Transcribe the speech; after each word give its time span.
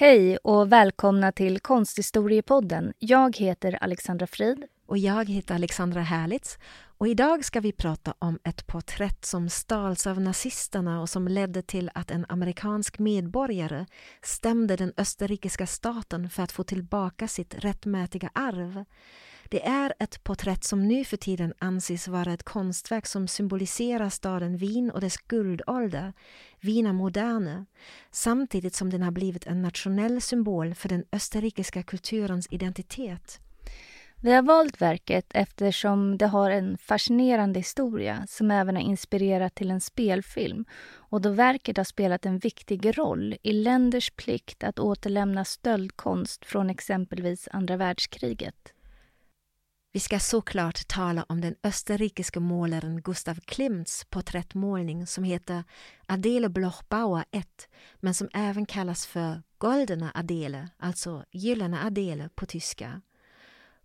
Hej 0.00 0.36
och 0.36 0.72
välkomna 0.72 1.32
till 1.32 1.60
Konsthistoriepodden. 1.60 2.92
Jag 2.98 3.36
heter 3.36 3.78
Alexandra 3.80 4.26
Frid. 4.26 4.64
Och 4.86 4.98
jag 4.98 5.28
heter 5.28 5.54
Alexandra 5.54 6.00
Härlitz. 6.00 6.58
Och 6.98 7.08
idag 7.08 7.44
ska 7.44 7.60
vi 7.60 7.72
prata 7.72 8.14
om 8.18 8.38
ett 8.44 8.66
porträtt 8.66 9.24
som 9.24 9.48
stals 9.48 10.06
av 10.06 10.20
nazisterna 10.20 11.00
och 11.00 11.08
som 11.08 11.28
ledde 11.28 11.62
till 11.62 11.90
att 11.94 12.10
en 12.10 12.26
amerikansk 12.28 12.98
medborgare 12.98 13.86
stämde 14.22 14.76
den 14.76 14.92
österrikiska 14.96 15.66
staten 15.66 16.30
för 16.30 16.42
att 16.42 16.52
få 16.52 16.64
tillbaka 16.64 17.28
sitt 17.28 17.54
rättmätiga 17.64 18.30
arv. 18.34 18.84
Det 19.50 19.66
är 19.66 19.94
ett 19.98 20.24
porträtt 20.24 20.64
som 20.64 20.88
nu 20.88 21.04
för 21.04 21.16
tiden 21.16 21.54
anses 21.58 22.08
vara 22.08 22.32
ett 22.32 22.42
konstverk 22.42 23.06
som 23.06 23.28
symboliserar 23.28 24.08
staden 24.08 24.56
Wien 24.56 24.90
och 24.90 25.00
dess 25.00 25.16
guldålder, 25.16 26.12
Wiener 26.60 26.92
Moderne, 26.92 27.64
samtidigt 28.10 28.74
som 28.74 28.90
den 28.90 29.02
har 29.02 29.10
blivit 29.10 29.46
en 29.46 29.62
nationell 29.62 30.20
symbol 30.20 30.74
för 30.74 30.88
den 30.88 31.04
österrikiska 31.12 31.82
kulturens 31.82 32.48
identitet. 32.50 33.40
Vi 34.20 34.32
har 34.32 34.42
valt 34.42 34.80
verket 34.80 35.26
eftersom 35.30 36.18
det 36.18 36.26
har 36.26 36.50
en 36.50 36.78
fascinerande 36.78 37.60
historia 37.60 38.26
som 38.28 38.50
även 38.50 38.76
har 38.76 38.82
inspirerat 38.82 39.54
till 39.54 39.70
en 39.70 39.80
spelfilm 39.80 40.64
och 40.90 41.20
då 41.20 41.30
verket 41.30 41.76
har 41.76 41.84
spelat 41.84 42.26
en 42.26 42.38
viktig 42.38 42.98
roll 42.98 43.36
i 43.42 43.52
länders 43.52 44.10
plikt 44.10 44.64
att 44.64 44.78
återlämna 44.78 45.44
stöldkonst 45.44 46.44
från 46.44 46.70
exempelvis 46.70 47.48
andra 47.52 47.76
världskriget. 47.76 48.72
Vi 49.92 50.00
ska 50.00 50.18
såklart 50.18 50.88
tala 50.88 51.26
om 51.28 51.40
den 51.40 51.54
österrikiske 51.62 52.40
målaren 52.40 53.02
Gustav 53.02 53.40
Klimts 53.40 54.04
porträttmålning 54.10 55.06
som 55.06 55.24
heter 55.24 55.64
Adele 56.06 56.48
Blochbauer 56.48 57.24
1 57.30 57.68
men 58.00 58.14
som 58.14 58.28
även 58.34 58.66
kallas 58.66 59.06
för 59.06 59.42
Goldene 59.58 60.10
Adele, 60.14 60.68
alltså 60.78 61.24
Gyllene 61.30 61.84
Adele 61.84 62.28
på 62.34 62.46
tyska. 62.46 63.00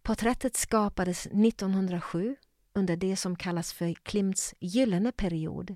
Porträttet 0.01 0.55
skapades 0.55 1.25
1907 1.25 2.35
under 2.73 2.95
det 2.95 3.15
som 3.15 3.35
kallas 3.35 3.73
för 3.73 3.93
Klimts 3.93 4.53
gyllene 4.59 5.11
period. 5.11 5.75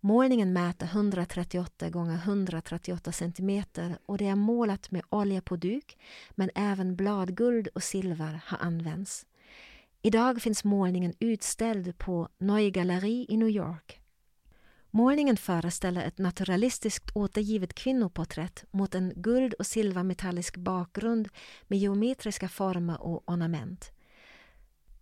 Målningen 0.00 0.52
mäter 0.52 0.86
138 0.86 1.90
gånger 1.90 2.16
138 2.16 3.12
cm 3.12 3.62
och 4.06 4.18
det 4.18 4.26
är 4.26 4.34
målat 4.34 4.90
med 4.90 5.02
olja 5.08 5.40
på 5.40 5.56
duk 5.56 5.98
men 6.30 6.50
även 6.54 6.96
bladguld 6.96 7.68
och 7.74 7.82
silver 7.82 8.40
har 8.46 8.58
använts. 8.58 9.26
Idag 10.06 10.42
finns 10.42 10.64
målningen 10.64 11.14
utställd 11.20 11.98
på 11.98 12.28
Neue 12.38 12.70
Galerie 12.70 13.26
i 13.28 13.36
New 13.36 13.48
York. 13.48 14.00
Målningen 14.90 15.36
föreställer 15.36 16.04
ett 16.04 16.18
naturalistiskt 16.18 17.10
återgivet 17.14 17.74
kvinnoporträtt 17.74 18.64
mot 18.70 18.94
en 18.94 19.12
guld 19.16 19.54
och 19.54 19.66
silvermetallisk 19.66 20.56
bakgrund 20.56 21.28
med 21.62 21.78
geometriska 21.78 22.48
former 22.48 23.02
och 23.02 23.30
ornament. 23.30 23.92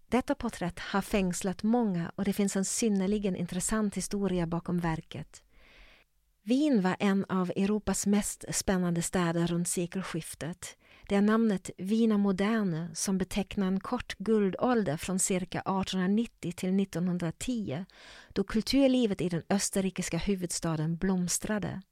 Detta 0.08 0.34
porträtt 0.34 0.78
har 0.78 1.02
fängslat 1.02 1.62
många 1.62 2.12
och 2.16 2.25
det 2.25 2.32
finns 2.32 2.56
en 2.56 2.64
synnerligen 2.64 3.36
intressant 3.36 3.97
historia 3.97 4.47
bakom 4.47 4.78
verket. 4.78 5.43
Wien 6.43 6.82
var 6.82 6.97
en 6.98 7.25
av 7.28 7.50
Europas 7.56 8.06
mest 8.06 8.44
spännande 8.53 9.03
städer 9.03 9.47
runt 9.47 9.69
sekelskiftet. 9.69 10.76
Det 11.09 11.15
är 11.15 11.22
namnet 11.22 11.70
Wiener 11.78 12.16
Moderne 12.16 12.91
som 12.94 13.19
betecknar 13.19 13.66
en 13.66 13.81
kort 13.81 14.15
guldålder 14.19 14.97
från 14.97 15.19
cirka 15.19 15.60
1890 15.60 16.53
till 16.56 16.81
1910 16.81 17.84
då 18.32 18.44
kulturlivet 18.44 19.20
i 19.20 19.28
den 19.28 19.43
österrikiska 19.50 20.19
huvudstaden 20.19 20.97
blomstrade. 20.97 21.82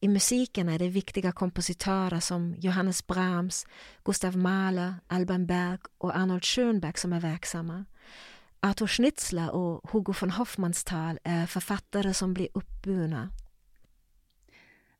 I 0.00 0.08
musiken 0.08 0.68
är 0.68 0.78
det 0.78 0.88
viktiga 0.88 1.32
kompositörer 1.32 2.20
som 2.20 2.54
Johannes 2.58 3.06
Brahms, 3.06 3.66
Gustav 4.04 4.36
Mahler, 4.36 4.94
Alban 5.06 5.46
Berg 5.46 5.78
och 5.98 6.16
Arnold 6.16 6.44
Schönberg 6.44 6.92
som 6.96 7.12
är 7.12 7.20
verksamma. 7.20 7.84
Arthur 8.60 8.86
Schnitzler 8.86 9.50
och 9.50 9.90
Hugo 9.90 10.14
von 10.20 10.30
Hoffmannsthal 10.30 11.18
är 11.24 11.46
författare 11.46 12.14
som 12.14 12.34
blir 12.34 12.48
uppburna. 12.54 13.30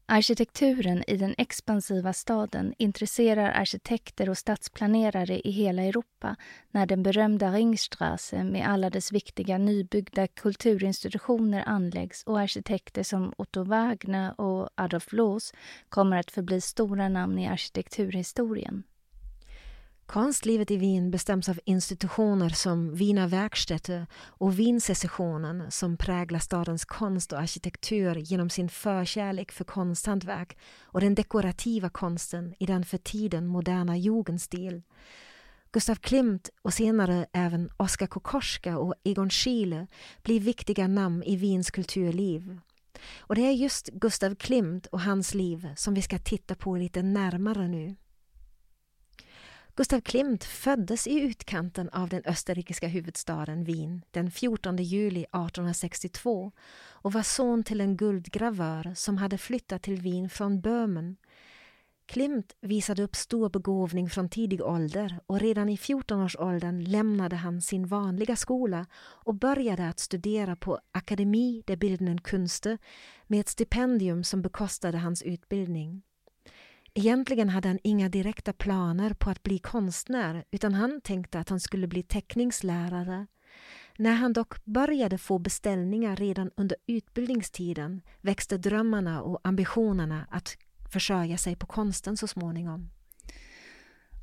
Arkitekturen 0.07 1.05
i 1.07 1.17
den 1.17 1.35
expansiva 1.39 2.13
staden 2.13 2.75
intresserar 2.79 3.51
arkitekter 3.51 4.29
och 4.29 4.39
stadsplanerare 4.39 5.41
i 5.41 5.51
hela 5.51 5.83
Europa 5.83 6.37
när 6.71 6.87
den 6.87 7.03
berömda 7.03 7.53
Ringstrasse 7.53 8.45
med 8.45 8.69
alla 8.69 8.91
dess 8.91 9.13
viktiga 9.13 9.59
nybyggda 9.59 10.27
kulturinstitutioner 10.27 11.63
anläggs 11.67 12.23
och 12.23 12.41
arkitekter 12.41 13.03
som 13.03 13.33
Otto 13.37 13.65
Wagner 13.65 14.41
och 14.41 14.69
Adolf 14.75 15.13
Loos 15.13 15.53
kommer 15.89 16.17
att 16.17 16.31
förbli 16.31 16.61
stora 16.61 17.09
namn 17.09 17.39
i 17.39 17.49
arkitekturhistorien. 17.49 18.83
Konstlivet 20.07 20.71
i 20.71 20.77
Wien 20.77 21.11
bestäms 21.11 21.49
av 21.49 21.61
institutioner 21.65 22.49
som 22.49 22.95
Wiener 22.95 23.27
Werkstätte 23.27 24.07
och 24.15 24.59
Wiensessionen 24.59 25.71
som 25.71 25.97
präglar 25.97 26.39
stadens 26.39 26.85
konst 26.85 27.33
och 27.33 27.39
arkitektur 27.39 28.17
genom 28.17 28.51
sin 28.51 28.69
förkärlek 28.69 29.53
för 29.53 29.65
konsthantverk 29.65 30.59
och 30.83 31.01
den 31.01 31.15
dekorativa 31.15 31.91
konsten 31.91 32.55
i 32.59 32.67
den 32.67 32.85
för 32.85 32.99
tiden 32.99 33.47
moderna 33.47 33.97
jugendstil. 33.97 34.83
Gustav 35.73 35.95
Klimt 35.95 36.51
och 36.63 36.75
senare 36.75 37.27
även 37.33 37.71
Oskar 37.77 38.07
Kokoschka 38.07 38.79
och 38.79 38.95
Egon 39.05 39.31
Schiele 39.31 39.87
blir 40.23 40.41
viktiga 40.41 40.89
namn 40.89 41.23
i 41.23 41.37
Wiens 41.37 41.71
kulturliv. 41.71 42.59
Och 43.19 43.35
det 43.35 43.47
är 43.47 43.53
just 43.53 43.87
Gustav 43.87 44.35
Klimt 44.35 44.87
och 44.87 45.01
hans 45.01 45.35
liv 45.35 45.69
som 45.77 45.95
vi 45.95 46.03
ska 46.03 46.19
titta 46.19 46.55
på 46.55 46.77
lite 46.77 47.03
närmare 47.03 47.69
nu. 47.69 47.97
Gustav 49.77 50.01
Klimt 50.01 50.45
föddes 50.45 51.07
i 51.07 51.21
utkanten 51.21 51.89
av 51.89 52.09
den 52.09 52.23
österrikiska 52.25 52.89
huvudstaden 52.89 53.65
Wien 53.65 54.05
den 54.11 54.31
14 54.31 54.77
juli 54.77 55.21
1862 55.21 56.53
och 56.91 57.13
var 57.13 57.23
son 57.23 57.65
till 57.65 57.81
en 57.81 57.97
guldgravör 57.97 58.95
som 58.95 59.19
hade 59.19 59.39
flyttat 59.39 59.83
till 59.83 60.01
Wien 60.01 60.31
från 60.31 60.61
Böhmen. 60.61 61.17
Klimt 62.07 62.57
visade 62.61 63.03
upp 63.03 63.17
stor 63.17 63.49
begåvning 63.49 64.11
från 64.11 64.29
tidig 64.29 64.63
ålder 64.63 65.21
och 65.27 65.41
redan 65.41 65.69
i 65.69 65.77
14-årsåldern 65.77 66.85
lämnade 66.85 67.37
han 67.37 67.63
sin 67.63 67.87
vanliga 67.87 68.37
skola 68.37 68.87
och 69.01 69.35
började 69.35 69.89
att 69.89 70.01
studera 70.01 70.57
på 70.57 70.81
Akademie 70.93 71.63
der 71.67 71.77
Bildenden 71.77 72.19
Künste 72.19 72.79
med 73.27 73.41
ett 73.41 73.49
stipendium 73.49 74.25
som 74.25 74.43
bekostade 74.43 74.99
hans 74.99 75.23
utbildning. 75.23 76.03
Egentligen 76.95 77.49
hade 77.49 77.69
han 77.69 77.79
inga 77.83 78.09
direkta 78.09 78.53
planer 78.53 79.15
på 79.15 79.31
att 79.31 79.43
bli 79.43 79.59
konstnär 79.59 80.45
utan 80.51 80.75
han 80.75 81.01
tänkte 81.01 81.39
att 81.39 81.49
han 81.49 81.61
skulle 81.61 81.87
bli 81.87 82.03
teckningslärare. 82.03 83.27
När 83.99 84.15
han 84.15 84.33
dock 84.33 84.65
började 84.65 85.19
få 85.19 85.39
beställningar 85.39 86.17
redan 86.17 86.51
under 86.57 86.77
utbildningstiden 86.87 88.03
växte 88.21 88.59
drömmarna 88.59 89.23
och 89.23 89.41
ambitionerna 89.45 90.27
att 90.31 90.57
försörja 90.93 91.39
sig 91.39 91.57
på 91.57 91.67
konsten 91.67 92.17
så 92.17 92.27
småningom. 92.27 92.91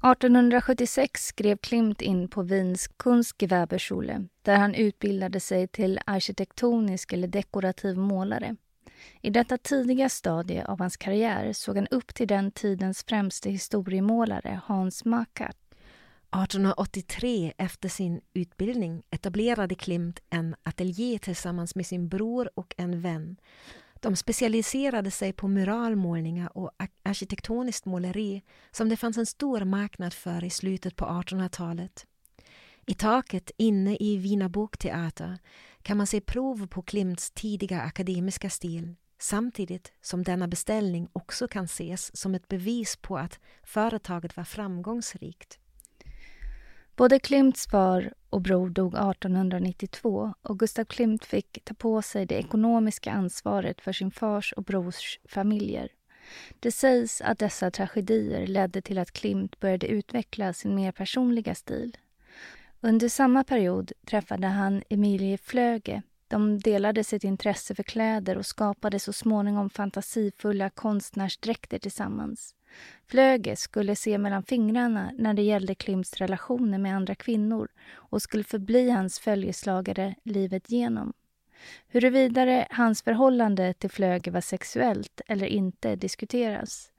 1876 0.03 1.25
skrev 1.25 1.57
Klimt 1.57 2.01
in 2.01 2.29
på 2.29 2.43
Wiens 2.43 2.87
Kunstgewerbeschule 2.87 4.27
där 4.41 4.55
han 4.55 4.75
utbildade 4.75 5.39
sig 5.39 5.67
till 5.67 5.99
arkitektonisk 6.05 7.13
eller 7.13 7.27
dekorativ 7.27 7.97
målare. 7.97 8.55
I 9.21 9.29
detta 9.29 9.57
tidiga 9.57 10.09
stadie 10.09 10.65
av 10.65 10.79
hans 10.79 10.97
karriär 10.97 11.53
såg 11.53 11.75
han 11.75 11.87
upp 11.87 12.13
till 12.13 12.27
den 12.27 12.51
tidens 12.51 13.03
främste 13.03 13.49
historiemålare 13.49 14.61
Hans 14.65 15.05
Makart. 15.05 15.57
1883, 16.31 17.53
efter 17.57 17.89
sin 17.89 18.21
utbildning, 18.33 19.03
etablerade 19.09 19.75
Klimt 19.75 20.19
en 20.29 20.55
ateljé 20.63 21.19
tillsammans 21.19 21.75
med 21.75 21.85
sin 21.85 22.09
bror 22.09 22.49
och 22.55 22.75
en 22.77 23.01
vän. 23.01 23.37
De 24.01 24.15
specialiserade 24.15 25.11
sig 25.11 25.33
på 25.33 25.47
muralmålningar 25.47 26.57
och 26.57 26.71
arkitektoniskt 27.03 27.85
måleri 27.85 28.41
som 28.71 28.89
det 28.89 28.97
fanns 28.97 29.17
en 29.17 29.25
stor 29.25 29.63
marknad 29.63 30.13
för 30.13 30.43
i 30.43 30.49
slutet 30.49 30.95
på 30.95 31.05
1800-talet. 31.05 32.05
I 32.85 32.93
taket 32.93 33.51
inne 33.57 33.97
i 33.99 34.17
Wiener 34.17 34.49
Bokteater 34.49 35.37
kan 35.81 35.97
man 35.97 36.07
se 36.07 36.21
prov 36.21 36.67
på 36.67 36.81
Klimts 36.81 37.31
tidiga 37.31 37.81
akademiska 37.81 38.49
stil. 38.49 38.95
samtidigt 39.21 39.93
som 40.01 40.23
denna 40.23 40.47
beställning 40.47 41.09
också 41.13 41.47
kan 41.47 41.65
ses 41.65 42.17
som 42.17 42.35
ett 42.35 42.47
bevis 42.47 42.95
på 42.95 43.17
att 43.17 43.39
företaget 43.63 44.37
var 44.37 44.43
framgångsrikt. 44.43 45.59
Både 46.95 47.19
Klimts 47.19 47.67
far 47.67 48.13
och 48.29 48.41
bror 48.41 48.69
dog 48.69 48.93
1892 48.93 50.33
och 50.41 50.59
Gustav 50.59 50.85
Klimt 50.85 51.25
fick 51.25 51.59
ta 51.63 51.73
på 51.73 52.01
sig 52.01 52.25
det 52.25 52.35
ekonomiska 52.35 53.11
ansvaret 53.11 53.81
för 53.81 53.93
sin 53.93 54.11
fars 54.11 54.53
och 54.53 54.63
brors 54.63 55.19
familjer. 55.25 55.89
Det 56.59 56.71
sägs 56.71 57.21
att 57.21 57.39
dessa 57.39 57.71
tragedier 57.71 58.47
ledde 58.47 58.81
till 58.81 58.97
att 58.97 59.11
Klimt 59.11 59.59
började 59.59 59.87
utveckla 59.87 60.53
sin 60.53 60.75
mer 60.75 60.91
personliga 60.91 61.55
stil. 61.55 61.97
Under 62.81 63.09
samma 63.09 63.43
period 63.43 63.91
träffade 64.05 64.47
han 64.47 64.83
Emilie 64.89 65.37
Flöge. 65.37 66.01
De 66.27 66.59
delade 66.59 67.03
sitt 67.03 67.23
intresse 67.23 67.75
för 67.75 67.83
kläder 67.83 68.37
och 68.37 68.45
skapade 68.45 68.99
så 68.99 69.13
småningom 69.13 69.69
fantasifulla 69.69 70.69
konstnärsdräkter 70.69 71.79
tillsammans. 71.79 72.55
Flöge 73.07 73.55
skulle 73.55 73.95
se 73.95 74.17
mellan 74.17 74.43
fingrarna 74.43 75.11
när 75.17 75.33
det 75.33 75.41
gällde 75.41 75.75
Klimts 75.75 76.13
relationer 76.17 76.77
med 76.77 76.95
andra 76.95 77.15
kvinnor 77.15 77.67
och 77.91 78.21
skulle 78.21 78.43
förbli 78.43 78.89
hans 78.89 79.19
följeslagare 79.19 80.15
livet 80.23 80.71
genom. 80.71 81.13
Huruvida 81.87 82.65
hans 82.69 83.01
förhållande 83.01 83.73
till 83.73 83.89
Flöge 83.89 84.31
var 84.31 84.41
sexuellt 84.41 85.21
eller 85.27 85.47
inte 85.47 85.95
diskuteras. 85.95 86.91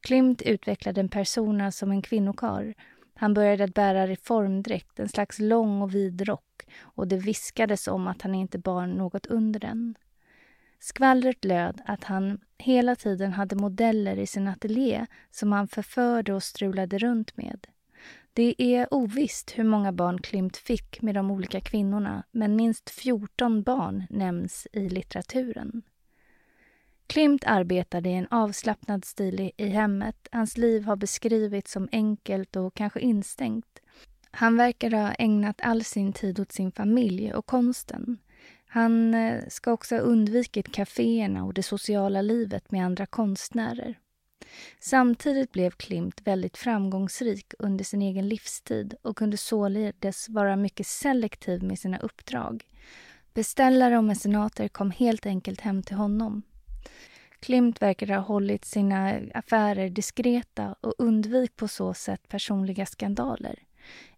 Klimt 0.00 0.42
utvecklade 0.42 1.00
en 1.00 1.08
persona 1.08 1.72
som 1.72 1.90
en 1.90 2.02
kvinnokar. 2.02 2.74
Han 3.18 3.34
började 3.34 3.64
att 3.64 3.74
bära 3.74 4.06
reformdräkt, 4.06 5.00
en 5.00 5.08
slags 5.08 5.38
lång 5.38 5.82
och 5.82 5.94
vid 5.94 6.28
rock 6.28 6.66
och 6.80 7.08
det 7.08 7.16
viskades 7.16 7.88
om 7.88 8.06
att 8.06 8.22
han 8.22 8.34
inte 8.34 8.58
bar 8.58 8.86
något 8.86 9.26
under 9.26 9.60
den. 9.60 9.94
Skvallret 10.78 11.44
löd 11.44 11.80
att 11.84 12.04
han 12.04 12.40
hela 12.58 12.96
tiden 12.96 13.32
hade 13.32 13.56
modeller 13.56 14.18
i 14.18 14.26
sin 14.26 14.48
ateljé 14.48 15.06
som 15.30 15.52
han 15.52 15.68
förförde 15.68 16.34
och 16.34 16.42
strulade 16.42 16.98
runt 16.98 17.36
med. 17.36 17.66
Det 18.32 18.54
är 18.58 18.94
ovisst 18.94 19.58
hur 19.58 19.64
många 19.64 19.92
barn 19.92 20.20
Klimt 20.22 20.56
fick 20.56 21.02
med 21.02 21.14
de 21.14 21.30
olika 21.30 21.60
kvinnorna 21.60 22.24
men 22.30 22.56
minst 22.56 22.90
14 22.90 23.62
barn 23.62 24.06
nämns 24.10 24.66
i 24.72 24.88
litteraturen. 24.88 25.82
Klimt 27.06 27.44
arbetade 27.44 28.08
i 28.08 28.12
en 28.12 28.26
avslappnad 28.30 29.04
stil 29.04 29.52
i 29.56 29.68
hemmet. 29.68 30.28
Hans 30.32 30.56
liv 30.56 30.84
har 30.84 30.96
beskrivits 30.96 31.72
som 31.72 31.88
enkelt 31.92 32.56
och 32.56 32.74
kanske 32.74 33.00
instängt. 33.00 33.80
Han 34.30 34.56
verkar 34.56 34.90
ha 34.90 35.12
ägnat 35.12 35.60
all 35.62 35.84
sin 35.84 36.12
tid 36.12 36.40
åt 36.40 36.52
sin 36.52 36.72
familj 36.72 37.34
och 37.34 37.46
konsten. 37.46 38.18
Han 38.66 39.14
eh, 39.14 39.42
ska 39.48 39.72
också 39.72 39.94
ha 39.94 40.02
undvikit 40.02 40.72
kaféerna 40.72 41.44
och 41.44 41.54
det 41.54 41.62
sociala 41.62 42.22
livet 42.22 42.70
med 42.70 42.84
andra 42.84 43.06
konstnärer. 43.06 43.98
Samtidigt 44.80 45.52
blev 45.52 45.70
Klimt 45.70 46.20
väldigt 46.24 46.56
framgångsrik 46.56 47.54
under 47.58 47.84
sin 47.84 48.02
egen 48.02 48.28
livstid 48.28 48.94
och 49.02 49.16
kunde 49.16 49.36
således 49.36 50.28
vara 50.28 50.56
mycket 50.56 50.86
selektiv 50.86 51.62
med 51.62 51.78
sina 51.78 51.98
uppdrag. 51.98 52.64
Beställare 53.34 53.98
och 53.98 54.04
mecenater 54.04 54.68
kom 54.68 54.90
helt 54.90 55.26
enkelt 55.26 55.60
hem 55.60 55.82
till 55.82 55.96
honom. 55.96 56.42
Klimt 57.40 57.82
verkar 57.82 58.06
ha 58.06 58.18
hållit 58.18 58.64
sina 58.64 59.20
affärer 59.34 59.88
diskreta 59.88 60.74
och 60.80 60.94
undvik 60.98 61.56
på 61.56 61.68
så 61.68 61.94
sätt 61.94 62.28
personliga 62.28 62.86
skandaler. 62.86 63.62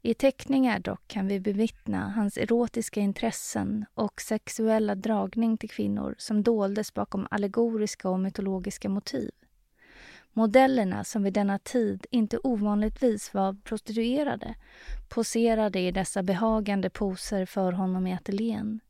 I 0.03 0.15
teckningar 0.15 0.79
dock 0.79 1.09
kan 1.09 1.29
vi 1.29 1.41
bevittna 1.41 2.09
hans 2.09 2.37
erotiska 2.37 3.01
intressen 3.01 3.85
och 3.95 4.21
sexuella 4.21 4.95
dragning 4.95 5.57
till 5.57 5.71
kvinnor 5.71 6.15
som 6.19 6.43
doldes 6.43 6.95
bakom 6.95 7.27
allegoriska 7.31 8.09
och 8.11 8.21
mytologiska 8.21 8.89
motiv. 8.89 9.31
Modellerna, 10.33 11.05
som 11.05 11.23
vid 11.23 11.33
denna 11.33 11.59
tid 11.59 12.07
inte 12.11 12.39
ovanligtvis 12.43 13.35
var 13.35 13.57
prostituerade, 13.65 14.55
poserade 15.09 15.81
i 15.81 15.91
dessa 15.91 16.23
behagande 16.23 16.91
poser 16.91 17.47
för 17.47 17.73
honom 17.73 18.07
i 18.07 18.15
ateljén. 18.15 18.81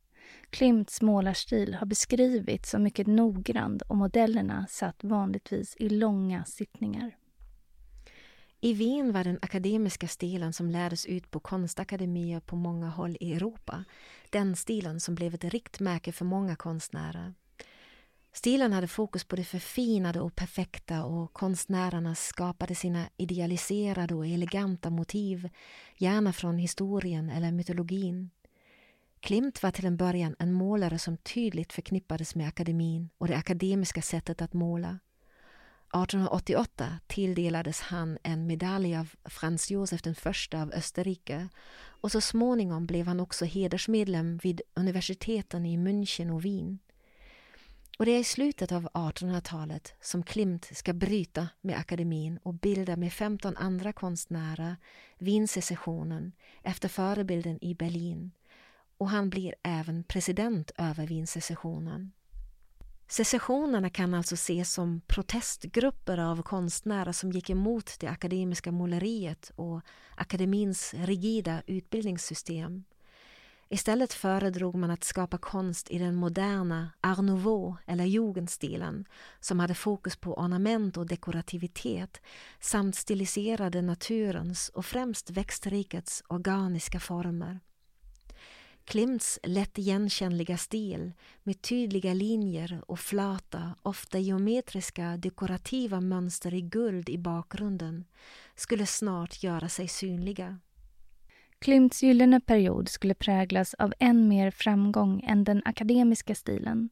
Klimts 0.49 1.01
målarstil 1.01 1.73
har 1.73 1.85
beskrivits 1.85 2.69
som 2.69 2.83
mycket 2.83 3.07
noggrann 3.07 3.79
och 3.87 3.97
modellerna 3.97 4.65
satt 4.69 5.03
vanligtvis 5.03 5.75
i 5.79 5.89
långa 5.89 6.45
sittningar. 6.45 7.15
I 8.61 8.73
Wien 8.73 9.11
var 9.11 9.23
den 9.23 9.39
akademiska 9.41 10.07
stilen 10.07 10.53
som 10.53 10.69
lärdes 10.69 11.05
ut 11.05 11.31
på 11.31 11.39
konstakademier 11.39 12.39
på 12.39 12.55
många 12.55 12.89
håll 12.89 13.17
i 13.19 13.33
Europa 13.33 13.85
den 14.29 14.55
stilen 14.55 14.99
som 14.99 15.15
blev 15.15 15.33
ett 15.33 15.43
riktmärke 15.43 16.11
för 16.11 16.25
många 16.25 16.55
konstnärer. 16.55 17.33
Stilen 18.33 18.73
hade 18.73 18.87
fokus 18.87 19.23
på 19.23 19.35
det 19.35 19.43
förfinade 19.43 20.21
och 20.21 20.35
perfekta 20.35 21.05
och 21.05 21.33
konstnärerna 21.33 22.15
skapade 22.15 22.75
sina 22.75 23.09
idealiserade 23.17 24.15
och 24.15 24.27
eleganta 24.27 24.89
motiv, 24.89 25.49
gärna 25.97 26.33
från 26.33 26.57
historien 26.57 27.29
eller 27.29 27.51
mytologin. 27.51 28.29
Klimt 29.19 29.63
var 29.63 29.71
till 29.71 29.85
en 29.85 29.97
början 29.97 30.35
en 30.39 30.53
målare 30.53 30.99
som 30.99 31.17
tydligt 31.17 31.73
förknippades 31.73 32.35
med 32.35 32.47
akademin 32.47 33.09
och 33.17 33.27
det 33.27 33.37
akademiska 33.37 34.01
sättet 34.01 34.41
att 34.41 34.53
måla. 34.53 34.99
1888 35.93 36.99
tilldelades 37.07 37.81
han 37.81 38.17
en 38.23 38.47
medalj 38.47 38.95
av 38.95 39.09
Franz 39.25 39.71
Josef 39.71 40.07
I 40.07 40.55
av 40.55 40.71
Österrike 40.73 41.49
och 41.79 42.11
så 42.11 42.21
småningom 42.21 42.85
blev 42.85 43.07
han 43.07 43.19
också 43.19 43.45
hedersmedlem 43.45 44.37
vid 44.37 44.61
universiteten 44.73 45.65
i 45.65 45.77
München 45.77 46.31
och 46.31 46.45
Wien. 46.45 46.79
Och 47.99 48.05
det 48.05 48.11
är 48.11 48.19
i 48.19 48.23
slutet 48.23 48.71
av 48.71 48.87
1800-talet 48.87 49.93
som 50.01 50.23
Klimt 50.23 50.77
ska 50.77 50.93
bryta 50.93 51.47
med 51.61 51.77
akademin 51.77 52.39
och 52.43 52.53
bilda 52.53 52.95
med 52.95 53.13
15 53.13 53.57
andra 53.57 53.93
konstnärer 53.93 54.75
Wiensecessionen 55.17 56.31
efter 56.63 56.89
förebilden 56.89 57.63
i 57.63 57.75
Berlin. 57.75 58.31
Och 58.99 59.09
han 59.09 59.29
blir 59.29 59.55
även 59.63 60.03
president 60.03 60.71
över 60.77 61.07
Wiensecessionen. 61.07 62.11
Secessionerna 63.07 63.89
kan 63.89 64.13
alltså 64.13 64.35
ses 64.35 64.73
som 64.73 65.01
protestgrupper 65.07 66.17
av 66.17 66.41
konstnärer 66.41 67.11
som 67.11 67.31
gick 67.31 67.49
emot 67.49 67.95
det 67.99 68.07
akademiska 68.07 68.71
måleriet 68.71 69.51
och 69.55 69.81
akademins 70.15 70.93
rigida 70.93 71.61
utbildningssystem. 71.67 72.83
Istället 73.69 74.13
föredrog 74.13 74.75
man 74.75 74.91
att 74.91 75.03
skapa 75.03 75.37
konst 75.37 75.91
i 75.91 75.97
den 75.97 76.15
moderna 76.15 76.91
Art 77.01 77.21
Nouveau 77.21 77.75
eller 77.87 78.05
Jugendstilen 78.05 79.05
som 79.39 79.59
hade 79.59 79.75
fokus 79.75 80.15
på 80.15 80.33
ornament 80.33 80.97
och 80.97 81.07
dekorativitet 81.07 82.21
samt 82.59 82.95
stiliserade 82.95 83.81
naturens 83.81 84.69
och 84.69 84.85
främst 84.85 85.29
växtrikets 85.29 86.23
organiska 86.27 86.99
former. 86.99 87.59
Klimts 88.89 89.39
lätt 89.43 89.77
igenkännliga 89.77 90.57
stil 90.57 91.11
med 91.43 91.61
tydliga 91.61 92.13
linjer 92.13 92.81
och 92.85 92.99
flata, 92.99 93.75
ofta 93.81 94.19
geometriska 94.19 95.17
dekorativa 95.17 96.01
mönster 96.01 96.53
i 96.53 96.61
guld 96.61 97.09
i 97.09 97.17
bakgrunden 97.17 98.05
skulle 98.55 98.85
snart 98.85 99.43
göra 99.43 99.69
sig 99.69 99.87
synliga. 99.87 100.59
Klimts 101.59 102.03
gyllene 102.03 102.39
period 102.39 102.89
skulle 102.89 103.13
präglas 103.13 103.73
av 103.73 103.93
än 103.99 104.27
mer 104.27 104.51
framgång 104.51 105.23
än 105.27 105.43
den 105.43 105.61
akademiska 105.65 106.35
stilen. 106.35 106.89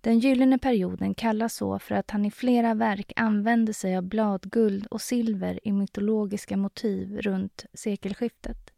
Den 0.00 0.18
gyllene 0.18 0.58
perioden 0.58 1.14
kallas 1.14 1.54
så 1.54 1.78
för 1.78 1.94
att 1.94 2.10
han 2.10 2.24
i 2.24 2.30
flera 2.30 2.74
verk 2.74 3.12
använde 3.16 3.74
sig 3.74 3.96
av 3.96 4.02
bladguld 4.02 4.86
och 4.86 5.02
silver 5.02 5.60
i 5.62 5.72
mytologiska 5.72 6.56
motiv 6.56 7.20
runt 7.20 7.64
sekelskiftet. 7.74 8.72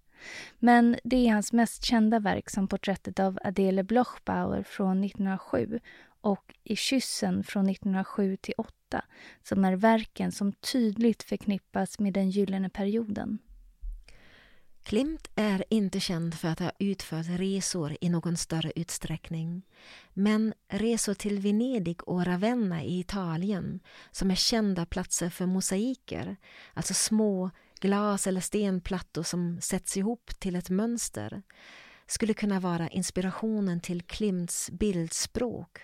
Men 0.59 0.97
det 1.05 1.17
är 1.17 1.33
hans 1.33 1.53
mest 1.53 1.85
kända 1.85 2.19
verk 2.19 2.51
som 2.51 2.69
porträttet 2.69 3.21
av 3.21 3.39
Adele 3.45 3.85
Blochbauer 3.85 4.63
från 4.63 5.05
1907 5.05 5.81
och 6.21 6.55
I 6.65 6.77
kyssen 6.77 7.45
från 7.45 7.69
1907 7.69 8.37
till 8.37 8.55
8 8.57 9.05
som 9.43 9.65
är 9.65 9.77
verken 9.77 10.33
som 10.33 10.53
tydligt 10.53 11.23
förknippas 11.23 11.99
med 11.99 12.13
den 12.13 12.31
gyllene 12.31 12.71
perioden. 12.71 13.39
Klimt 14.83 15.29
är 15.35 15.65
inte 15.71 16.01
känd 16.01 16.35
för 16.35 16.49
att 16.49 16.59
ha 16.59 16.71
utfört 16.79 17.27
resor 17.29 17.97
i 18.01 18.09
någon 18.09 18.37
större 18.37 18.73
utsträckning. 18.77 19.63
Men 20.15 20.55
resor 20.69 21.15
till 21.15 21.39
Venedig 21.39 22.09
och 22.09 22.27
Ravenna 22.27 22.85
i 22.85 23.01
Italien, 23.01 23.81
som 24.11 24.31
är 24.31 24.35
kända 24.35 24.87
platser 24.87 25.31
för 25.31 25.47
mosaiker, 25.47 26.37
alltså 26.75 26.95
små 26.95 27.51
glas 27.81 28.27
eller 28.27 28.41
stenplattor 28.41 29.23
som 29.23 29.61
sätts 29.61 29.97
ihop 29.97 30.31
till 30.39 30.57
ett 30.57 30.71
mönster, 30.71 31.43
skulle 32.07 32.35
kunna 32.35 32.61
vara 32.61 32.89
inspirationen 32.89 33.81
till 33.81 34.03
Klimts 34.03 34.71
bildspråk. 34.71 35.79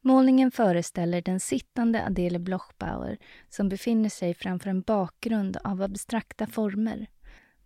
Målningen 0.00 0.50
föreställer 0.50 1.22
den 1.22 1.40
sittande 1.40 2.06
Adele 2.06 2.38
Blochbauer 2.38 3.18
som 3.48 3.68
befinner 3.68 4.08
sig 4.08 4.34
framför 4.34 4.70
en 4.70 4.82
bakgrund 4.82 5.56
av 5.64 5.82
abstrakta 5.82 6.46
former. 6.46 7.06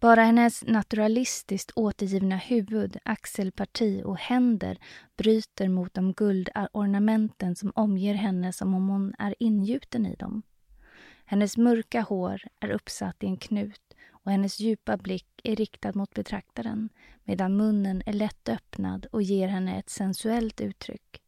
Bara 0.00 0.22
hennes 0.22 0.64
naturalistiskt 0.66 1.72
återgivna 1.76 2.36
huvud, 2.36 2.96
axelparti 3.04 4.02
och 4.04 4.18
händer 4.18 4.78
bryter 5.16 5.68
mot 5.68 5.94
de 5.94 6.12
guldornamenten 6.12 7.56
som 7.56 7.72
omger 7.74 8.14
henne 8.14 8.52
som 8.52 8.74
om 8.74 8.88
hon 8.88 9.14
är 9.18 9.34
ingjuten 9.38 10.06
i 10.06 10.14
dem. 10.14 10.42
Hennes 11.28 11.56
mörka 11.56 12.00
hår 12.00 12.42
är 12.60 12.70
uppsatt 12.70 13.22
i 13.22 13.26
en 13.26 13.36
knut 13.36 13.94
och 14.10 14.30
hennes 14.30 14.60
djupa 14.60 14.96
blick 14.96 15.40
är 15.44 15.56
riktad 15.56 15.92
mot 15.94 16.14
betraktaren 16.14 16.88
medan 17.24 17.56
munnen 17.56 18.02
är 18.06 18.12
lätt 18.12 18.48
öppnad 18.48 19.06
och 19.12 19.22
ger 19.22 19.48
henne 19.48 19.78
ett 19.78 19.90
sensuellt 19.90 20.60
uttryck. 20.60 21.22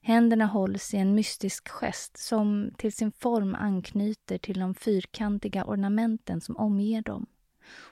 Händerna 0.00 0.46
hålls 0.46 0.94
i 0.94 0.96
en 0.96 1.14
mystisk 1.14 1.68
gest 1.68 2.16
som 2.18 2.70
till 2.76 2.92
sin 2.92 3.12
form 3.12 3.54
anknyter 3.54 4.38
till 4.38 4.60
de 4.60 4.74
fyrkantiga 4.74 5.64
ornamenten 5.64 6.40
som 6.40 6.56
omger 6.56 7.02
dem. 7.02 7.26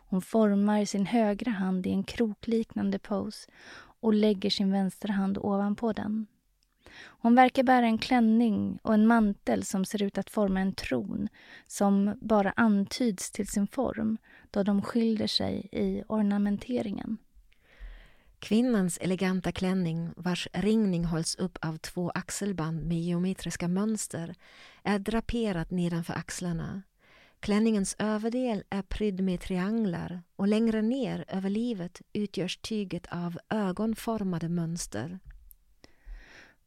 Hon 0.08 0.22
formar 0.22 0.84
sin 0.84 1.06
högra 1.06 1.50
hand 1.50 1.86
i 1.86 1.90
en 1.90 2.04
krokliknande 2.04 2.98
pose 2.98 3.50
och 4.00 4.14
lägger 4.14 4.50
sin 4.50 4.72
vänstra 4.72 5.12
hand 5.12 5.38
ovanpå 5.38 5.92
den. 5.92 6.26
Hon 7.02 7.34
verkar 7.34 7.62
bära 7.62 7.86
en 7.86 7.98
klänning 7.98 8.78
och 8.82 8.94
en 8.94 9.06
mantel 9.06 9.64
som 9.64 9.84
ser 9.84 10.02
ut 10.02 10.18
att 10.18 10.30
forma 10.30 10.60
en 10.60 10.74
tron 10.74 11.28
som 11.66 12.18
bara 12.20 12.52
antyds 12.56 13.30
till 13.30 13.48
sin 13.48 13.66
form 13.66 14.18
då 14.50 14.62
de 14.62 14.82
skiljer 14.82 15.26
sig 15.26 15.68
i 15.72 16.02
ornamenteringen. 16.08 17.18
Kvinnans 18.38 18.98
eleganta 18.98 19.52
klänning, 19.52 20.10
vars 20.16 20.48
ringning 20.52 21.04
hålls 21.04 21.34
upp 21.34 21.58
av 21.60 21.76
två 21.76 22.10
axelband 22.10 22.86
med 22.86 23.00
geometriska 23.00 23.68
mönster, 23.68 24.34
är 24.82 24.98
draperat 24.98 25.70
nedanför 25.70 26.14
axlarna. 26.14 26.82
Klänningens 27.40 27.96
överdel 27.98 28.64
är 28.70 28.82
prydd 28.82 29.20
med 29.20 29.40
trianglar 29.40 30.22
och 30.36 30.48
längre 30.48 30.82
ner 30.82 31.24
över 31.28 31.50
livet 31.50 32.02
utgörs 32.12 32.56
tyget 32.56 33.06
av 33.10 33.38
ögonformade 33.50 34.48
mönster. 34.48 35.18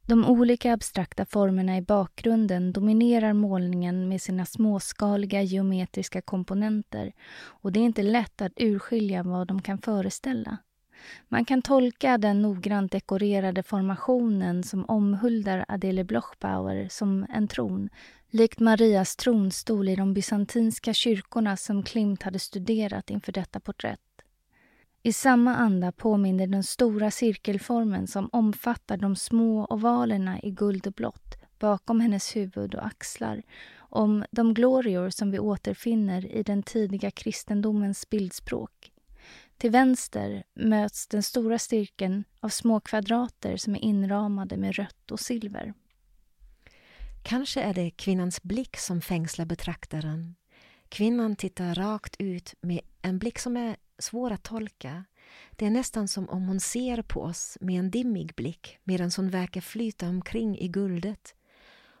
De 0.08 0.24
olika 0.24 0.72
abstrakta 0.72 1.24
formerna 1.24 1.76
i 1.76 1.82
bakgrunden 1.82 2.72
dominerar 2.72 3.32
målningen 3.32 4.08
med 4.08 4.22
sina 4.22 4.46
småskaliga 4.46 5.42
geometriska 5.42 6.22
komponenter 6.22 7.12
och 7.40 7.72
det 7.72 7.80
är 7.80 7.84
inte 7.84 8.02
lätt 8.02 8.42
att 8.42 8.52
urskilja 8.56 9.22
vad 9.22 9.46
de 9.48 9.62
kan 9.62 9.78
föreställa. 9.78 10.58
Man 11.28 11.44
kan 11.44 11.62
tolka 11.62 12.18
den 12.18 12.42
noggrant 12.42 12.92
dekorerade 12.92 13.62
formationen 13.62 14.62
som 14.62 14.84
omhuldar 14.84 15.64
Adele 15.68 16.04
Blochbauer 16.04 16.88
som 16.90 17.26
en 17.34 17.48
tron, 17.48 17.88
likt 18.30 18.60
Marias 18.60 19.16
tronstol 19.16 19.88
i 19.88 19.96
de 19.96 20.14
bysantinska 20.14 20.94
kyrkorna 20.94 21.56
som 21.56 21.82
Klimt 21.82 22.22
hade 22.22 22.38
studerat 22.38 23.10
inför 23.10 23.32
detta 23.32 23.60
porträtt. 23.60 24.07
I 25.02 25.12
samma 25.12 25.56
anda 25.56 25.92
påminner 25.92 26.46
den 26.46 26.62
stora 26.62 27.10
cirkelformen 27.10 28.06
som 28.06 28.28
omfattar 28.32 28.96
de 28.96 29.16
små 29.16 29.66
ovalerna 29.66 30.40
i 30.42 30.50
guld 30.50 30.86
och 30.86 30.92
blått 30.92 31.38
bakom 31.58 32.00
hennes 32.00 32.36
huvud 32.36 32.74
och 32.74 32.86
axlar 32.86 33.42
om 33.78 34.24
de 34.30 34.54
glorior 34.54 35.10
som 35.10 35.30
vi 35.30 35.38
återfinner 35.38 36.26
i 36.32 36.42
den 36.42 36.62
tidiga 36.62 37.10
kristendomens 37.10 38.10
bildspråk. 38.10 38.92
Till 39.56 39.70
vänster 39.70 40.44
möts 40.54 41.06
den 41.06 41.22
stora 41.22 41.58
cirkeln 41.58 42.24
av 42.40 42.48
små 42.48 42.80
kvadrater 42.80 43.56
som 43.56 43.74
är 43.74 43.84
inramade 43.84 44.56
med 44.56 44.74
rött 44.74 45.10
och 45.10 45.20
silver. 45.20 45.74
Kanske 47.22 47.60
är 47.60 47.74
det 47.74 47.90
kvinnans 47.90 48.42
blick 48.42 48.76
som 48.76 49.00
fängslar 49.00 49.44
betraktaren. 49.44 50.34
Kvinnan 50.88 51.36
tittar 51.36 51.74
rakt 51.74 52.16
ut 52.18 52.54
med 52.60 52.80
en 53.02 53.18
blick 53.18 53.38
som 53.38 53.56
är 53.56 53.76
svår 53.98 54.30
att 54.30 54.42
tolka. 54.42 55.04
Det 55.56 55.66
är 55.66 55.70
nästan 55.70 56.08
som 56.08 56.28
om 56.28 56.46
hon 56.46 56.60
ser 56.60 57.02
på 57.02 57.22
oss 57.22 57.58
med 57.60 57.78
en 57.78 57.90
dimmig 57.90 58.34
blick 58.34 58.78
medan 58.84 59.10
hon 59.16 59.30
verkar 59.30 59.60
flyta 59.60 60.08
omkring 60.08 60.58
i 60.58 60.68
guldet. 60.68 61.34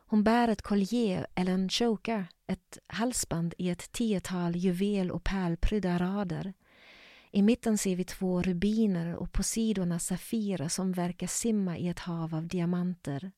Hon 0.06 0.24
bär 0.24 0.48
ett 0.48 0.62
collier 0.62 1.26
eller 1.34 1.52
en 1.52 1.68
choker, 1.68 2.26
ett 2.46 2.78
halsband 2.86 3.54
i 3.58 3.70
ett 3.70 3.92
tiotal 3.92 4.56
juvel 4.56 5.10
och 5.10 5.24
pärlprydda 5.24 5.98
rader. 5.98 6.52
I 7.30 7.42
mitten 7.42 7.78
ser 7.78 7.96
vi 7.96 8.04
två 8.04 8.42
rubiner 8.42 9.14
och 9.14 9.32
på 9.32 9.42
sidorna 9.42 9.98
safirer 9.98 10.68
som 10.68 10.92
verkar 10.92 11.26
simma 11.26 11.78
i 11.78 11.88
ett 11.88 11.98
hav 11.98 12.34
av 12.34 12.48
diamanter. 12.48 13.32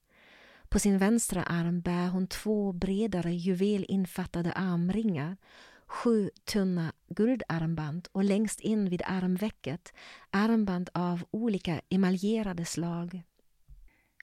På 0.68 0.78
sin 0.78 0.98
vänstra 0.98 1.42
arm 1.42 1.80
bär 1.80 2.08
hon 2.08 2.26
två 2.26 2.72
bredare 2.72 3.32
juvelinfattade 3.32 4.52
armringar 4.52 5.36
sju 5.90 6.30
tunna 6.44 6.92
guldarmband 7.08 8.08
och 8.12 8.24
längst 8.24 8.60
in 8.60 8.88
vid 8.88 9.02
armvecket 9.06 9.92
armband 10.30 10.90
av 10.94 11.24
olika 11.30 11.80
emaljerade 11.88 12.64
slag. 12.64 13.22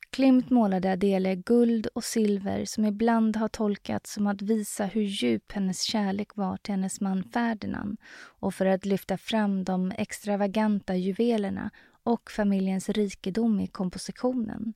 Klimt 0.09 0.49
målade 0.49 0.91
Adele 0.91 1.35
guld 1.35 1.87
och 1.87 2.03
silver 2.03 2.65
som 2.65 2.85
ibland 2.85 3.35
har 3.35 3.47
tolkats 3.47 4.13
som 4.13 4.27
att 4.27 4.41
visa 4.41 4.85
hur 4.85 5.01
djup 5.01 5.51
hennes 5.51 5.81
kärlek 5.81 6.35
var 6.35 6.57
till 6.57 6.73
hennes 6.73 7.01
man 7.01 7.23
Ferdinand 7.23 7.97
och 8.17 8.53
för 8.53 8.65
att 8.65 8.85
lyfta 8.85 9.17
fram 9.17 9.63
de 9.63 9.91
extravaganta 9.91 10.95
juvelerna 10.95 11.71
och 12.03 12.31
familjens 12.31 12.89
rikedom 12.89 13.59
i 13.59 13.67
kompositionen. 13.67 14.73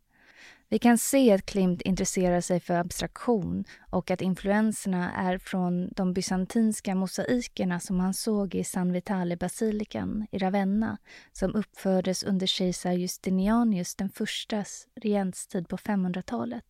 Vi 0.72 0.80
kan 0.80 0.98
se 0.98 1.32
att 1.32 1.46
Klimt 1.46 1.82
intresserar 1.82 2.42
sig 2.42 2.60
för 2.60 2.74
abstraktion 2.74 3.66
och 3.90 4.12
att 4.12 4.22
influenserna 4.22 5.12
är 5.12 5.38
från 5.38 5.90
de 5.96 6.14
bysantinska 6.14 6.96
mosaikerna 6.96 7.80
som 7.80 8.00
han 8.00 8.14
såg 8.14 8.56
i 8.56 8.64
San 8.64 8.92
Vitale-basilikan 8.92 10.28
i 10.32 10.38
Ravenna 10.38 10.98
som 11.32 11.56
uppfördes 11.56 12.24
under 12.24 12.48
kejsar 12.48 12.92
Justinianus 12.92 13.96
den 13.96 14.10
förstas 14.10 14.88
regenstid 14.96 15.68
på 15.68 15.78
500-talet. 15.78 16.66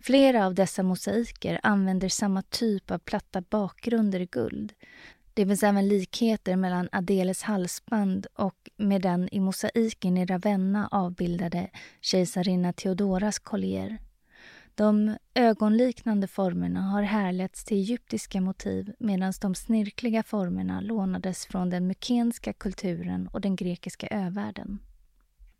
Flera 0.00 0.46
av 0.46 0.54
dessa 0.54 0.82
mosaiker 0.82 1.60
använder 1.62 2.08
samma 2.08 2.42
typ 2.42 2.90
av 2.90 2.98
platta 2.98 3.40
bakgrunder 3.40 4.20
i 4.20 4.26
guld. 4.26 4.72
Det 5.40 5.46
finns 5.46 5.62
även 5.62 5.88
likheter 5.88 6.56
mellan 6.56 6.88
Adeles 6.92 7.42
halsband 7.42 8.26
och 8.34 8.70
med 8.76 9.02
den 9.02 9.28
i 9.32 9.40
mosaiken 9.40 10.16
i 10.16 10.26
Ravenna 10.26 10.88
avbildade 10.90 11.70
kejsarinna 12.00 12.72
Theodoras 12.72 13.38
kollier. 13.38 13.98
De 14.74 15.16
ögonliknande 15.34 16.26
formerna 16.26 16.80
har 16.80 17.02
härletts 17.02 17.64
till 17.64 17.76
egyptiska 17.76 18.40
motiv 18.40 18.92
medan 18.98 19.32
de 19.40 19.54
snirkliga 19.54 20.22
formerna 20.22 20.80
lånades 20.80 21.46
från 21.46 21.70
den 21.70 21.86
mykenska 21.86 22.52
kulturen 22.52 23.28
och 23.28 23.40
den 23.40 23.56
grekiska 23.56 24.06
övärlden. 24.06 24.78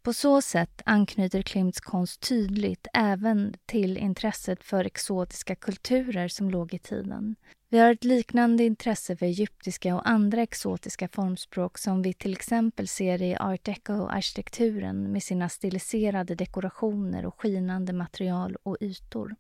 På 0.02 0.12
så 0.12 0.42
sätt 0.42 0.83
anknyter 0.87 1.42
Klimts 1.42 1.80
konst 1.80 2.21
tydligt 2.21 2.87
även 2.92 3.54
till 3.66 3.97
intresset 3.97 4.64
för 4.64 4.85
exotiska 4.85 5.54
kulturer 5.54 6.28
som 6.28 6.50
låg 6.50 6.75
i 6.75 6.78
tiden. 6.78 7.37
Vi 7.69 7.78
har 7.78 7.92
ett 7.92 8.04
liknande 8.04 8.64
intresse 8.64 9.16
för 9.16 9.26
egyptiska 9.26 9.95
och 9.95 10.09
andra 10.09 10.42
exotiska 10.42 11.09
formspråk 11.09 11.78
som 11.78 12.02
vi 12.02 12.14
till 12.14 12.33
exempel 12.33 12.88
ser 12.88 13.23
i 13.23 13.37
art 13.37 13.64
deco-arkitekturen 13.64 15.12
med 15.12 15.23
sina 15.23 15.49
stiliserade 15.49 16.35
dekorationer 16.35 17.26
och 17.26 17.40
skinande 17.40 17.92
material 17.92 18.57
och 18.62 18.76
ytor. 18.80 19.35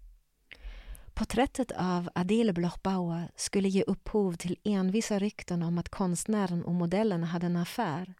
Porträttet 1.14 1.72
av 1.72 2.10
Adele 2.14 2.52
Bloch-Bauer 2.52 3.30
skulle 3.36 3.68
ge 3.68 3.82
upphov 3.82 4.32
till 4.32 4.56
envisa 4.64 5.18
rykten 5.18 5.62
om 5.62 5.78
att 5.78 5.88
konstnären 5.88 6.64
och 6.64 6.74
modellen 6.74 7.24
hade 7.24 7.46
en 7.46 7.56
affär 7.56 8.14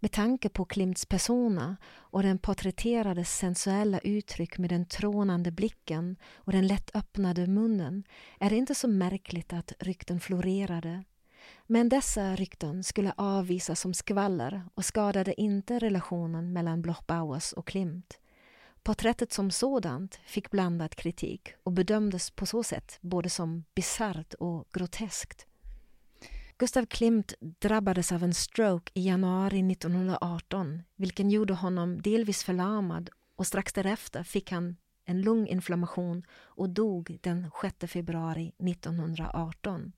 med 0.00 0.12
tanke 0.12 0.48
på 0.48 0.64
Klimts 0.64 1.06
persona 1.06 1.76
och 1.96 2.22
den 2.22 2.38
porträtterade 2.38 3.24
sensuella 3.24 3.98
uttryck 3.98 4.58
med 4.58 4.70
den 4.70 4.86
trånande 4.86 5.50
blicken 5.50 6.16
och 6.34 6.52
den 6.52 6.66
lätt 6.66 6.90
öppnade 6.96 7.46
munnen 7.46 8.04
är 8.40 8.50
det 8.50 8.56
inte 8.56 8.74
så 8.74 8.88
märkligt 8.88 9.52
att 9.52 9.72
rykten 9.78 10.20
florerade. 10.20 11.04
Men 11.66 11.88
dessa 11.88 12.36
rykten 12.36 12.84
skulle 12.84 13.12
avvisas 13.16 13.80
som 13.80 13.94
skvaller 13.94 14.62
och 14.74 14.84
skadade 14.84 15.40
inte 15.40 15.78
relationen 15.78 16.52
mellan 16.52 16.82
Bloch-Bauers 16.82 17.54
och 17.54 17.66
Klimt. 17.66 18.18
Porträttet 18.82 19.32
som 19.32 19.50
sådant 19.50 20.20
fick 20.24 20.50
blandad 20.50 20.94
kritik 20.94 21.48
och 21.62 21.72
bedömdes 21.72 22.30
på 22.30 22.46
så 22.46 22.62
sätt 22.62 22.98
både 23.00 23.30
som 23.30 23.64
bisarrt 23.74 24.34
och 24.34 24.68
groteskt. 24.72 25.47
Gustav 26.60 26.86
Klimt 26.86 27.34
drabbades 27.40 28.12
av 28.12 28.24
en 28.24 28.34
stroke 28.34 28.92
i 28.94 29.06
januari 29.06 29.72
1918 29.72 30.82
vilken 30.96 31.30
gjorde 31.30 31.54
honom 31.54 32.02
delvis 32.02 32.44
förlamad 32.44 33.10
och 33.36 33.46
strax 33.46 33.72
därefter 33.72 34.22
fick 34.22 34.50
han 34.50 34.76
en 35.04 35.22
lunginflammation 35.22 36.22
och 36.30 36.70
dog 36.70 37.18
den 37.22 37.50
6 37.80 37.92
februari 37.92 38.52
1918. 38.58 39.92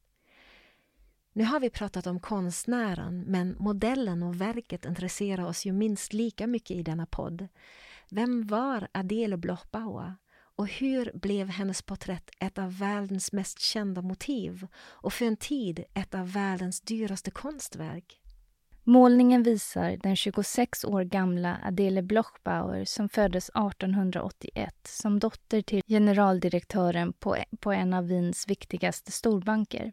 Nu 1.33 1.45
har 1.45 1.61
vi 1.61 1.71
pratat 1.71 2.07
om 2.07 2.21
konstnären 2.21 3.25
men 3.27 3.57
modellen 3.59 4.23
och 4.23 4.41
verket 4.41 4.85
intresserar 4.85 5.45
oss 5.45 5.67
ju 5.67 5.73
minst 5.73 6.13
lika 6.13 6.47
mycket 6.47 6.77
i 6.77 6.83
denna 6.83 7.07
podd. 7.07 7.49
Vem 8.11 8.47
var 8.47 8.89
Adele 8.93 9.37
Bloch-Bauer 9.37 10.15
och 10.61 10.69
hur 10.69 11.11
blev 11.15 11.49
hennes 11.49 11.83
porträtt 11.83 12.31
ett 12.41 12.59
av 12.59 12.79
världens 12.79 13.33
mest 13.33 13.61
kända 13.61 14.03
motiv 14.03 14.67
och 14.77 15.13
för 15.13 15.25
en 15.25 15.37
tid 15.37 15.85
ett 15.95 16.15
av 16.15 16.33
världens 16.33 16.81
dyraste 16.81 17.31
konstverk? 17.31 18.21
Målningen 18.85 19.43
visar 19.43 19.97
den 19.97 20.17
26 20.17 20.85
år 20.85 21.03
gamla 21.05 21.59
Adele 21.65 22.03
Blochbauer 22.03 22.85
som 22.85 23.09
föddes 23.09 23.49
1881 23.49 24.75
som 24.85 25.19
dotter 25.19 25.63
till 25.63 25.83
generaldirektören 25.87 27.13
på, 27.13 27.37
e-, 27.37 27.45
på 27.61 27.73
en 27.73 27.95
av 27.95 28.07
Wiens 28.07 28.49
viktigaste 28.49 29.13
storbanker. 29.13 29.93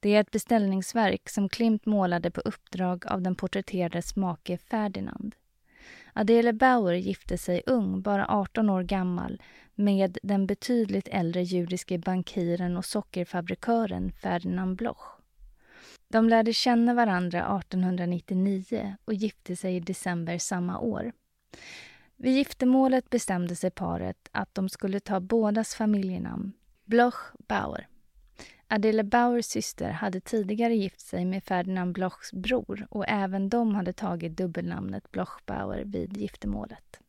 Det 0.00 0.14
är 0.14 0.20
ett 0.20 0.30
beställningsverk 0.30 1.28
som 1.28 1.48
Klimt 1.48 1.86
målade 1.86 2.30
på 2.30 2.40
uppdrag 2.40 3.06
av 3.06 3.22
den 3.22 3.34
porträtterades 3.34 4.16
make 4.16 4.58
Ferdinand. 4.58 5.34
Adele 6.12 6.52
Bauer 6.52 6.94
gifte 6.94 7.38
sig 7.38 7.62
ung, 7.66 8.02
bara 8.02 8.26
18 8.26 8.70
år 8.70 8.82
gammal 8.82 9.42
med 9.74 10.18
den 10.22 10.46
betydligt 10.46 11.08
äldre 11.08 11.42
judiske 11.42 11.98
bankiren 11.98 12.76
och 12.76 12.84
sockerfabrikören 12.84 14.12
Ferdinand 14.12 14.76
Bloch. 14.76 15.20
De 16.08 16.28
lärde 16.28 16.52
känna 16.52 16.94
varandra 16.94 17.38
1899 17.38 18.96
och 19.04 19.14
gifte 19.14 19.56
sig 19.56 19.76
i 19.76 19.80
december 19.80 20.38
samma 20.38 20.78
år. 20.78 21.12
Vid 22.16 22.36
giftermålet 22.36 23.10
bestämde 23.10 23.56
sig 23.56 23.70
paret 23.70 24.28
att 24.32 24.54
de 24.54 24.68
skulle 24.68 25.00
ta 25.00 25.20
bådas 25.20 25.74
familjenamn, 25.74 26.52
Bloch 26.84 27.32
Bauer. 27.48 27.88
Adele 28.72 29.04
Bauers 29.04 29.46
syster 29.46 29.90
hade 29.90 30.20
tidigare 30.20 30.74
gift 30.74 31.00
sig 31.00 31.24
med 31.24 31.44
Ferdinand 31.44 31.92
Blochs 31.92 32.32
bror 32.32 32.86
och 32.90 33.04
även 33.08 33.48
de 33.48 33.74
hade 33.74 33.92
tagit 33.92 34.36
dubbelnamnet 34.36 35.12
Bloch-Bauer 35.12 35.84
vid 35.84 36.16
giftermålet. 36.16 37.00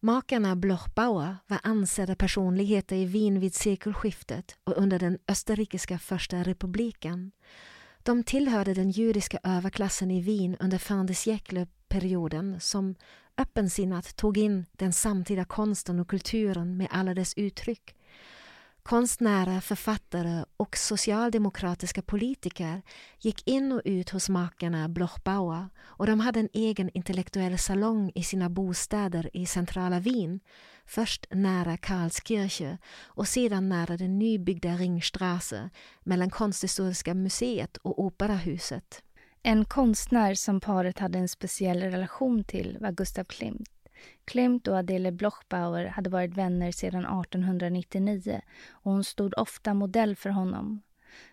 Makarna 0.00 0.54
Bloch-Bauer 0.54 1.36
var 1.46 1.60
ansedda 1.62 2.14
personligheter 2.14 2.96
i 2.96 3.04
Wien 3.04 3.40
vid 3.40 3.54
sekelskiftet 3.54 4.56
och 4.64 4.76
under 4.76 4.98
den 4.98 5.18
österrikiska 5.28 5.98
första 5.98 6.36
republiken. 6.36 7.32
De 8.02 8.24
tillhörde 8.24 8.74
den 8.74 8.90
judiska 8.90 9.38
överklassen 9.42 10.10
i 10.10 10.20
Wien 10.20 10.56
under 10.60 10.78
fin 10.78 11.06
de 11.06 11.14
siècle-perioden 11.14 12.60
som 12.60 12.94
öppensinnat 13.36 14.16
tog 14.16 14.38
in 14.38 14.66
den 14.72 14.92
samtida 14.92 15.44
konsten 15.44 16.00
och 16.00 16.08
kulturen 16.08 16.76
med 16.76 16.88
alla 16.90 17.14
dess 17.14 17.34
uttryck 17.36 17.94
Konstnärer, 18.84 19.60
författare 19.60 20.44
och 20.56 20.76
socialdemokratiska 20.76 22.02
politiker 22.02 22.82
gick 23.20 23.48
in 23.48 23.72
och 23.72 23.82
ut 23.84 24.10
hos 24.10 24.28
makarna 24.28 24.88
Blochbauer 24.88 25.68
och 25.80 26.06
de 26.06 26.20
hade 26.20 26.40
en 26.40 26.48
egen 26.52 26.90
intellektuell 26.94 27.58
salong 27.58 28.12
i 28.14 28.22
sina 28.22 28.50
bostäder 28.50 29.30
i 29.32 29.46
centrala 29.46 30.00
Wien. 30.00 30.40
Först 30.86 31.26
nära 31.30 31.76
Karlskirche 31.76 32.78
och 33.04 33.28
sedan 33.28 33.68
nära 33.68 33.96
den 33.96 34.18
nybyggda 34.18 34.68
Ringstrasse 34.68 35.70
mellan 36.04 36.30
Konsthistoriska 36.30 37.14
museet 37.14 37.76
och 37.76 38.04
Operahuset. 38.04 39.02
En 39.42 39.64
konstnär 39.64 40.34
som 40.34 40.60
paret 40.60 40.98
hade 40.98 41.18
en 41.18 41.28
speciell 41.28 41.80
relation 41.80 42.44
till 42.44 42.78
var 42.80 42.92
Gustav 42.92 43.24
Klimt. 43.24 43.68
Klimt 44.24 44.68
och 44.68 44.76
Adele 44.76 45.12
Blochbauer 45.12 45.86
hade 45.86 46.10
varit 46.10 46.36
vänner 46.36 46.72
sedan 46.72 47.20
1899 47.20 48.40
och 48.70 48.92
hon 48.92 49.04
stod 49.04 49.38
ofta 49.38 49.74
modell 49.74 50.16
för 50.16 50.30
honom. 50.30 50.82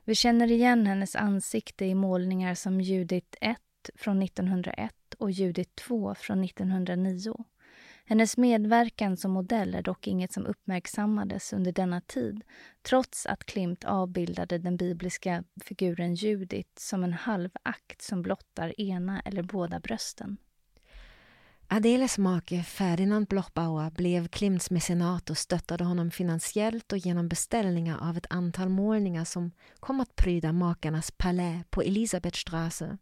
Vi 0.06 0.16
känner 0.16 0.52
igen 0.52 0.88
hennes 0.88 1.16
ansikte 1.16 1.86
i 1.86 1.96
målningar 1.96 2.56
som 2.56 2.82
Judit 2.82 3.36
1 3.42 3.58
från 3.96 4.24
1901 4.24 4.94
och 5.18 5.32
Judit 5.32 5.76
2 5.76 6.16
från 6.16 6.44
1909. 6.44 7.36
Hennes 8.06 8.38
medverkan 8.38 9.18
som 9.18 9.32
modell 9.32 9.76
är 9.76 9.82
dock 9.82 10.08
inget 10.08 10.32
som 10.34 10.46
uppmärksammades 10.46 11.54
under 11.54 11.72
denna 11.72 12.02
tid 12.02 12.44
trots 12.82 13.26
att 13.26 13.46
Klimt 13.46 13.84
avbildade 13.84 14.58
den 14.58 14.78
bibliska 14.78 15.44
figuren 15.64 16.16
Judit 16.16 16.80
som 16.80 17.04
en 17.04 17.14
halvakt 17.14 18.02
som 18.02 18.22
blottar 18.22 18.82
ena 18.82 19.20
eller 19.20 19.44
båda 19.44 19.80
brösten. 19.80 20.38
Adeles 21.72 22.18
make 22.18 22.64
Ferdinand 22.64 23.28
Blochbauer 23.28 23.92
blev 23.92 24.28
Klimts 24.28 24.72
mecenat 24.72 25.30
och 25.30 25.38
stöttade 25.38 25.84
honom 25.84 26.12
finansiellt 26.12 26.92
och 26.92 26.98
genom 26.98 27.28
beställningar 27.28 28.10
av 28.10 28.18
ett 28.18 28.26
antal 28.30 28.70
målningar 28.70 29.26
som 29.26 29.52
kom 29.80 30.00
att 30.00 30.16
pryda 30.16 30.54
makarnas 30.54 31.12
palä 31.12 31.64
på 31.70 31.82
Elisabethstrasse. 31.82 32.98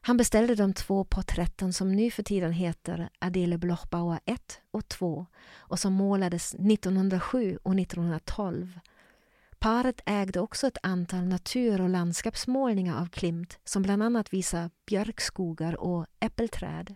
Han 0.00 0.16
beställde 0.16 0.54
de 0.54 0.72
två 0.74 1.04
porträtten 1.04 1.72
som 1.72 1.92
nu 1.92 2.10
för 2.10 2.22
tiden 2.22 2.52
heter 2.52 3.08
Adele 3.18 3.58
Blochbauer 3.58 4.20
1 4.24 4.60
och 4.70 4.88
2 4.88 5.26
och 5.56 5.78
som 5.78 5.92
målades 5.92 6.54
1907 6.54 7.58
och 7.62 7.74
1912. 7.80 8.78
Paret 9.58 10.00
ägde 10.06 10.40
också 10.40 10.66
ett 10.66 10.78
antal 10.82 11.24
natur 11.24 11.80
och 11.80 11.88
landskapsmålningar 11.88 13.00
av 13.00 13.08
Klimt 13.08 13.58
som 13.64 13.82
bland 13.82 14.02
annat 14.02 14.32
visar 14.32 14.70
björkskogar 14.86 15.80
och 15.80 16.06
äppelträd. 16.20 16.94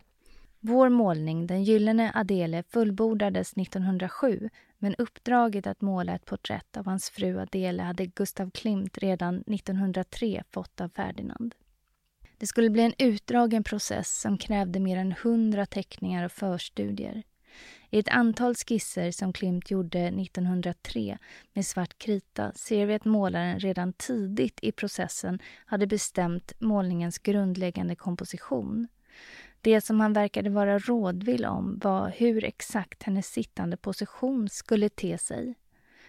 Vår 0.62 0.88
målning, 0.88 1.46
Den 1.46 1.64
gyllene 1.64 2.12
Adele, 2.14 2.62
fullbordades 2.62 3.52
1907 3.52 4.50
men 4.78 4.94
uppdraget 4.94 5.66
att 5.66 5.80
måla 5.80 6.14
ett 6.14 6.24
porträtt 6.24 6.76
av 6.76 6.86
hans 6.86 7.10
fru 7.10 7.40
Adele 7.40 7.82
hade 7.82 8.06
Gustav 8.06 8.50
Klimt 8.50 8.98
redan 8.98 9.44
1903 9.46 10.42
fått 10.50 10.80
av 10.80 10.88
Ferdinand. 10.88 11.54
Det 12.38 12.46
skulle 12.46 12.70
bli 12.70 12.82
en 12.82 12.94
utdragen 12.98 13.64
process 13.64 14.20
som 14.20 14.38
krävde 14.38 14.80
mer 14.80 14.96
än 14.96 15.14
hundra 15.22 15.66
teckningar 15.66 16.24
och 16.24 16.32
förstudier. 16.32 17.22
I 17.90 17.98
ett 17.98 18.08
antal 18.08 18.54
skisser 18.54 19.10
som 19.10 19.32
Klimt 19.32 19.70
gjorde 19.70 20.00
1903 20.00 21.18
med 21.52 21.66
svart 21.66 21.98
krita 21.98 22.52
ser 22.52 22.86
vi 22.86 22.94
att 22.94 23.04
målaren 23.04 23.58
redan 23.58 23.92
tidigt 23.92 24.58
i 24.62 24.72
processen 24.72 25.38
hade 25.66 25.86
bestämt 25.86 26.52
målningens 26.58 27.18
grundläggande 27.18 27.94
komposition. 27.94 28.88
Det 29.60 29.80
som 29.80 30.00
han 30.00 30.12
verkade 30.12 30.50
vara 30.50 30.78
rådvill 30.78 31.44
om 31.44 31.78
var 31.82 32.08
hur 32.16 32.44
exakt 32.44 33.02
hennes 33.02 33.26
sittande 33.26 33.76
position 33.76 34.48
skulle 34.48 34.88
te 34.88 35.18
sig. 35.18 35.54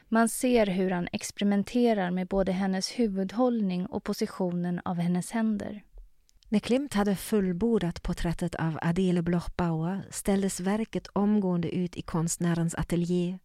Man 0.08 0.30
ser 0.30 0.68
hur 0.68 0.92
han 0.92 1.08
experimenterar 1.12 2.12
med 2.12 2.28
både 2.28 2.52
hennes 2.52 3.00
huvudhållning 3.00 3.86
och 3.86 4.04
positionen 4.04 4.82
av 4.86 4.96
hennes 4.96 5.32
händer. 5.32 5.84
När 6.50 6.60
Klimt 6.60 6.94
hade 6.94 7.16
fullbordat 7.16 8.04
porträttet 8.04 8.56
av 8.56 8.80
Adele 8.82 9.22
Bloch-Bauer 9.22 10.02
ställdes 10.10 10.60
verket 10.60 11.08
omgående 11.14 11.76
ut 11.76 11.98
i 11.98 12.02
konstnärens 12.02 12.76
ateljé 12.76 13.40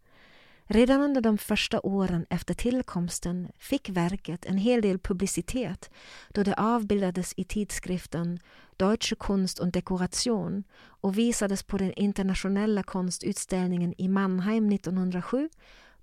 Redan 0.68 1.00
under 1.02 1.20
de 1.20 1.38
första 1.38 1.80
åren 1.80 2.26
efter 2.30 2.54
tillkomsten 2.54 3.48
fick 3.58 3.88
verket 3.88 4.44
en 4.44 4.58
hel 4.58 4.82
del 4.82 4.98
publicitet 4.98 5.90
då 6.28 6.42
det 6.42 6.54
avbildades 6.54 7.34
i 7.36 7.44
tidskriften 7.44 8.38
Deutsche 8.76 9.16
Kunst 9.16 9.58
und 9.58 9.72
Dekoration 9.72 10.64
och 10.84 11.18
visades 11.18 11.62
på 11.62 11.78
den 11.78 11.92
internationella 11.92 12.82
konstutställningen 12.82 13.94
i 13.98 14.08
Mannheim 14.08 14.72
1907, 14.72 15.48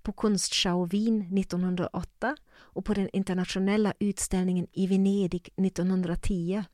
på 0.02 0.12
Kunstschau 0.12 0.86
Wien 0.86 1.38
1908 1.38 2.36
och 2.56 2.84
på 2.84 2.94
den 2.94 3.08
internationella 3.12 3.92
utställningen 3.98 4.66
i 4.72 4.86
Venedig 4.86 5.48
1910. 5.56 6.64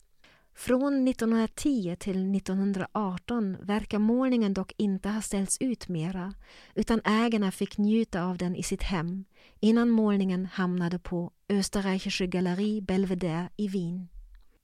Från 0.54 1.08
1910 1.08 1.96
till 2.00 2.34
1918 2.36 3.56
verkar 3.60 3.98
målningen 3.98 4.54
dock 4.54 4.72
inte 4.76 5.08
ha 5.08 5.22
ställts 5.22 5.56
ut 5.60 5.88
mera 5.88 6.34
utan 6.74 7.00
ägarna 7.04 7.50
fick 7.50 7.78
njuta 7.78 8.24
av 8.24 8.38
den 8.38 8.56
i 8.56 8.62
sitt 8.62 8.82
hem 8.82 9.24
innan 9.60 9.90
målningen 9.90 10.46
hamnade 10.46 10.98
på 10.98 11.32
Österreichische 11.48 12.26
Galerie 12.26 12.82
Belvedere 12.82 13.48
i 13.56 13.68
Wien. 13.68 14.08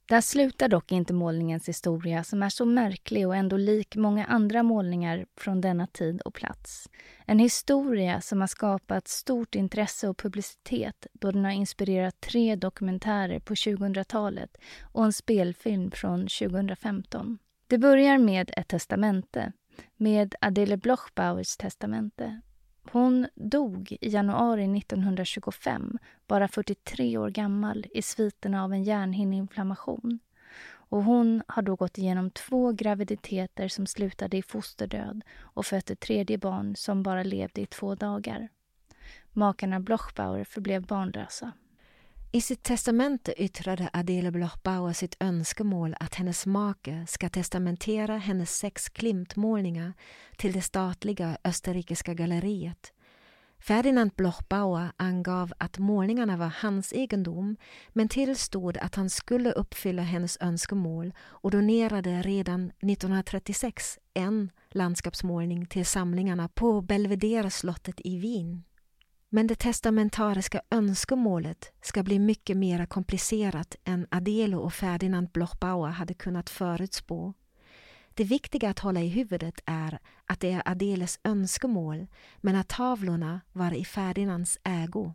Där 0.07 0.21
slutar 0.21 0.69
dock 0.69 0.91
inte 0.91 1.13
målningens 1.13 1.69
historia 1.69 2.23
som 2.23 2.43
är 2.43 2.49
så 2.49 2.65
märklig 2.65 3.27
och 3.27 3.35
ändå 3.35 3.57
lik 3.57 3.95
många 3.95 4.25
andra 4.25 4.63
målningar 4.63 5.25
från 5.37 5.61
denna 5.61 5.87
tid 5.87 6.21
och 6.21 6.33
plats. 6.33 6.89
En 7.25 7.39
historia 7.39 8.21
som 8.21 8.39
har 8.39 8.47
skapat 8.47 9.07
stort 9.07 9.55
intresse 9.55 10.07
och 10.09 10.17
publicitet 10.17 11.07
då 11.13 11.31
den 11.31 11.45
har 11.45 11.51
inspirerat 11.51 12.21
tre 12.21 12.55
dokumentärer 12.55 13.39
på 13.39 13.53
2000-talet 13.53 14.57
och 14.81 15.05
en 15.05 15.13
spelfilm 15.13 15.91
från 15.91 16.27
2015. 16.27 17.37
Det 17.67 17.77
börjar 17.77 18.17
med 18.17 18.51
ett 18.57 18.67
testamente, 18.67 19.51
med 19.97 20.35
Adele 20.41 20.77
Blochbauers 20.77 21.57
testamente 21.57 22.41
hon 22.89 23.27
dog 23.35 23.97
i 24.01 24.09
januari 24.09 24.77
1925, 24.77 25.97
bara 26.27 26.47
43 26.47 27.17
år 27.17 27.29
gammal, 27.29 27.85
i 27.93 28.01
sviterna 28.01 28.63
av 28.63 28.73
en 28.73 28.83
hjärnhinneinflammation. 28.83 30.19
Och 30.89 31.03
hon 31.03 31.43
har 31.47 31.61
då 31.61 31.75
gått 31.75 31.97
igenom 31.97 32.31
två 32.31 32.71
graviditeter 32.71 33.67
som 33.67 33.87
slutade 33.87 34.37
i 34.37 34.41
fosterdöd 34.41 35.21
och 35.39 35.65
fött 35.65 35.89
ett 35.89 35.99
tredje 35.99 36.37
barn 36.37 36.75
som 36.75 37.03
bara 37.03 37.23
levde 37.23 37.61
i 37.61 37.65
två 37.65 37.95
dagar. 37.95 38.49
Makarna 39.33 39.79
Blochbauer 39.79 40.43
förblev 40.43 40.85
barnlösa. 40.85 41.51
I 42.37 42.41
sitt 42.41 42.63
testamente 42.63 43.43
yttrade 43.43 43.89
Adele 43.93 44.31
Bloch-Bauer 44.31 44.93
sitt 44.93 45.17
önskemål 45.19 45.95
att 45.99 46.15
hennes 46.15 46.45
make 46.45 47.05
ska 47.07 47.29
testamentera 47.29 48.17
hennes 48.17 48.57
sex 48.57 48.89
klimtmålningar 48.89 49.93
till 50.37 50.53
det 50.53 50.61
statliga 50.61 51.37
österrikiska 51.43 52.13
galleriet. 52.13 52.93
Ferdinand 53.59 54.11
Bloch-Bauer 54.11 54.91
angav 54.97 55.53
att 55.57 55.77
målningarna 55.77 56.37
var 56.37 56.53
hans 56.61 56.93
egendom 56.93 57.57
men 57.89 58.09
tillstod 58.09 58.77
att 58.77 58.95
han 58.95 59.09
skulle 59.09 59.51
uppfylla 59.51 60.01
hennes 60.01 60.37
önskemål 60.41 61.13
och 61.19 61.51
donerade 61.51 62.21
redan 62.21 62.65
1936 62.65 63.99
en 64.13 64.51
landskapsmålning 64.69 65.65
till 65.65 65.85
samlingarna 65.85 66.47
på 66.47 66.81
Belvedere-slottet 66.81 68.01
i 68.03 68.17
Wien. 68.17 68.63
Men 69.29 69.47
det 69.47 69.55
testamentariska 69.55 70.61
önskemålet 70.71 71.71
ska 71.81 72.03
bli 72.03 72.19
mycket 72.19 72.57
mer 72.57 72.85
komplicerat 72.85 73.75
än 73.83 74.07
Adelo 74.11 74.59
och 74.59 74.73
Ferdinand 74.73 75.29
Bloch-Bauer 75.29 75.89
hade 75.89 76.13
kunnat 76.13 76.49
förutspå. 76.49 77.33
Det 78.13 78.23
viktiga 78.23 78.69
att 78.69 78.79
hålla 78.79 79.01
i 79.01 79.07
huvudet 79.07 79.61
är 79.65 79.99
att 80.25 80.39
det 80.39 80.51
är 80.51 80.61
Adeles 80.65 81.19
önskemål 81.23 82.07
men 82.37 82.55
att 82.55 82.67
tavlorna 82.67 83.41
var 83.51 83.71
i 83.73 83.85
Ferdinands 83.85 84.57
ägo. 84.63 85.13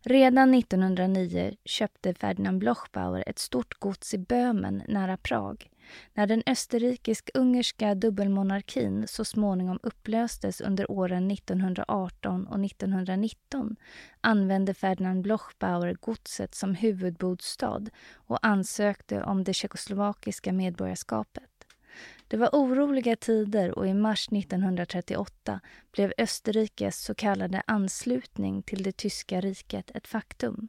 Redan 0.00 0.54
1909 0.54 1.56
köpte 1.64 2.14
Ferdinand 2.14 2.62
Bloch-Bauer 2.62 3.24
ett 3.26 3.38
stort 3.38 3.74
gods 3.74 4.14
i 4.14 4.18
Böhmen 4.18 4.82
nära 4.88 5.16
Prag. 5.16 5.71
När 6.14 6.26
den 6.26 6.42
österrikisk-ungerska 6.46 7.94
dubbelmonarkin 7.94 9.08
så 9.08 9.24
småningom 9.24 9.78
upplöstes 9.82 10.60
under 10.60 10.90
åren 10.90 11.30
1918 11.30 12.46
och 12.46 12.64
1919 12.64 13.76
använde 14.20 14.74
Ferdinand 14.74 15.22
Blochbauer 15.22 15.94
godset 16.00 16.54
som 16.54 16.74
huvudbostad 16.74 17.82
och 18.14 18.46
ansökte 18.46 19.22
om 19.22 19.44
det 19.44 19.54
tjeckoslovakiska 19.54 20.52
medborgarskapet. 20.52 21.44
Det 22.28 22.36
var 22.36 22.48
oroliga 22.52 23.16
tider 23.16 23.78
och 23.78 23.86
i 23.86 23.94
mars 23.94 24.28
1938 24.32 25.60
blev 25.92 26.12
Österrikes 26.18 27.04
så 27.04 27.14
kallade 27.14 27.62
anslutning 27.66 28.62
till 28.62 28.82
det 28.82 28.96
tyska 28.96 29.40
riket 29.40 29.90
ett 29.94 30.08
faktum. 30.08 30.68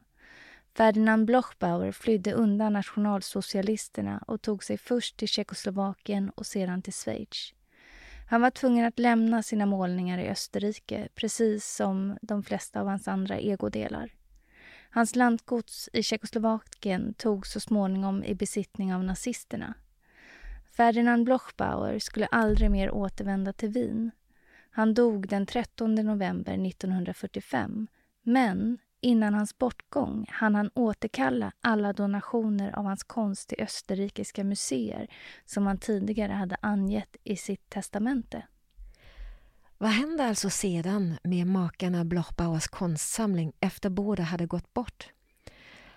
Ferdinand 0.76 1.26
Blochbauer 1.26 1.92
flydde 1.92 2.32
undan 2.32 2.72
nationalsocialisterna 2.72 4.24
och 4.26 4.42
tog 4.42 4.64
sig 4.64 4.78
först 4.78 5.16
till 5.16 5.28
Tjeckoslovakien 5.28 6.30
och 6.30 6.46
sedan 6.46 6.82
till 6.82 6.92
Schweiz. 6.92 7.54
Han 8.30 8.40
var 8.40 8.50
tvungen 8.50 8.84
att 8.84 8.98
lämna 8.98 9.42
sina 9.42 9.66
målningar 9.66 10.18
i 10.18 10.28
Österrike 10.28 11.08
precis 11.14 11.74
som 11.74 12.18
de 12.22 12.42
flesta 12.42 12.80
av 12.80 12.86
hans 12.86 13.08
andra 13.08 13.38
egodelar. 13.38 14.12
Hans 14.90 15.16
lantgods 15.16 15.88
i 15.92 16.02
Tjeckoslovakien 16.02 17.14
togs 17.14 17.52
så 17.52 17.60
småningom 17.60 18.24
i 18.24 18.34
besittning 18.34 18.94
av 18.94 19.04
nazisterna. 19.04 19.74
Ferdinand 20.76 21.24
Blochbauer 21.24 21.98
skulle 21.98 22.26
aldrig 22.26 22.70
mer 22.70 22.90
återvända 22.90 23.52
till 23.52 23.68
Wien. 23.68 24.10
Han 24.70 24.94
dog 24.94 25.28
den 25.28 25.46
13 25.46 25.94
november 25.94 26.66
1945 26.66 27.86
men 28.22 28.78
innan 29.04 29.34
hans 29.34 29.58
bortgång 29.58 30.26
hann 30.28 30.54
han 30.54 30.70
återkalla 30.74 31.52
alla 31.60 31.92
donationer 31.92 32.78
av 32.78 32.84
hans 32.84 33.04
konst 33.04 33.48
till 33.48 33.62
österrikiska 33.62 34.44
museer 34.44 35.08
som 35.44 35.66
han 35.66 35.78
tidigare 35.78 36.32
hade 36.32 36.56
angett 36.60 37.16
i 37.24 37.36
sitt 37.36 37.70
testamente. 37.70 38.46
Vad 39.78 39.90
hände 39.90 40.24
alltså 40.24 40.50
sedan 40.50 41.16
med 41.22 41.46
makarna 41.46 42.04
Bloch-Bauers 42.04 42.68
konstsamling 42.70 43.52
efter 43.60 43.90
båda 43.90 44.22
hade 44.22 44.46
gått 44.46 44.74
bort? 44.74 45.13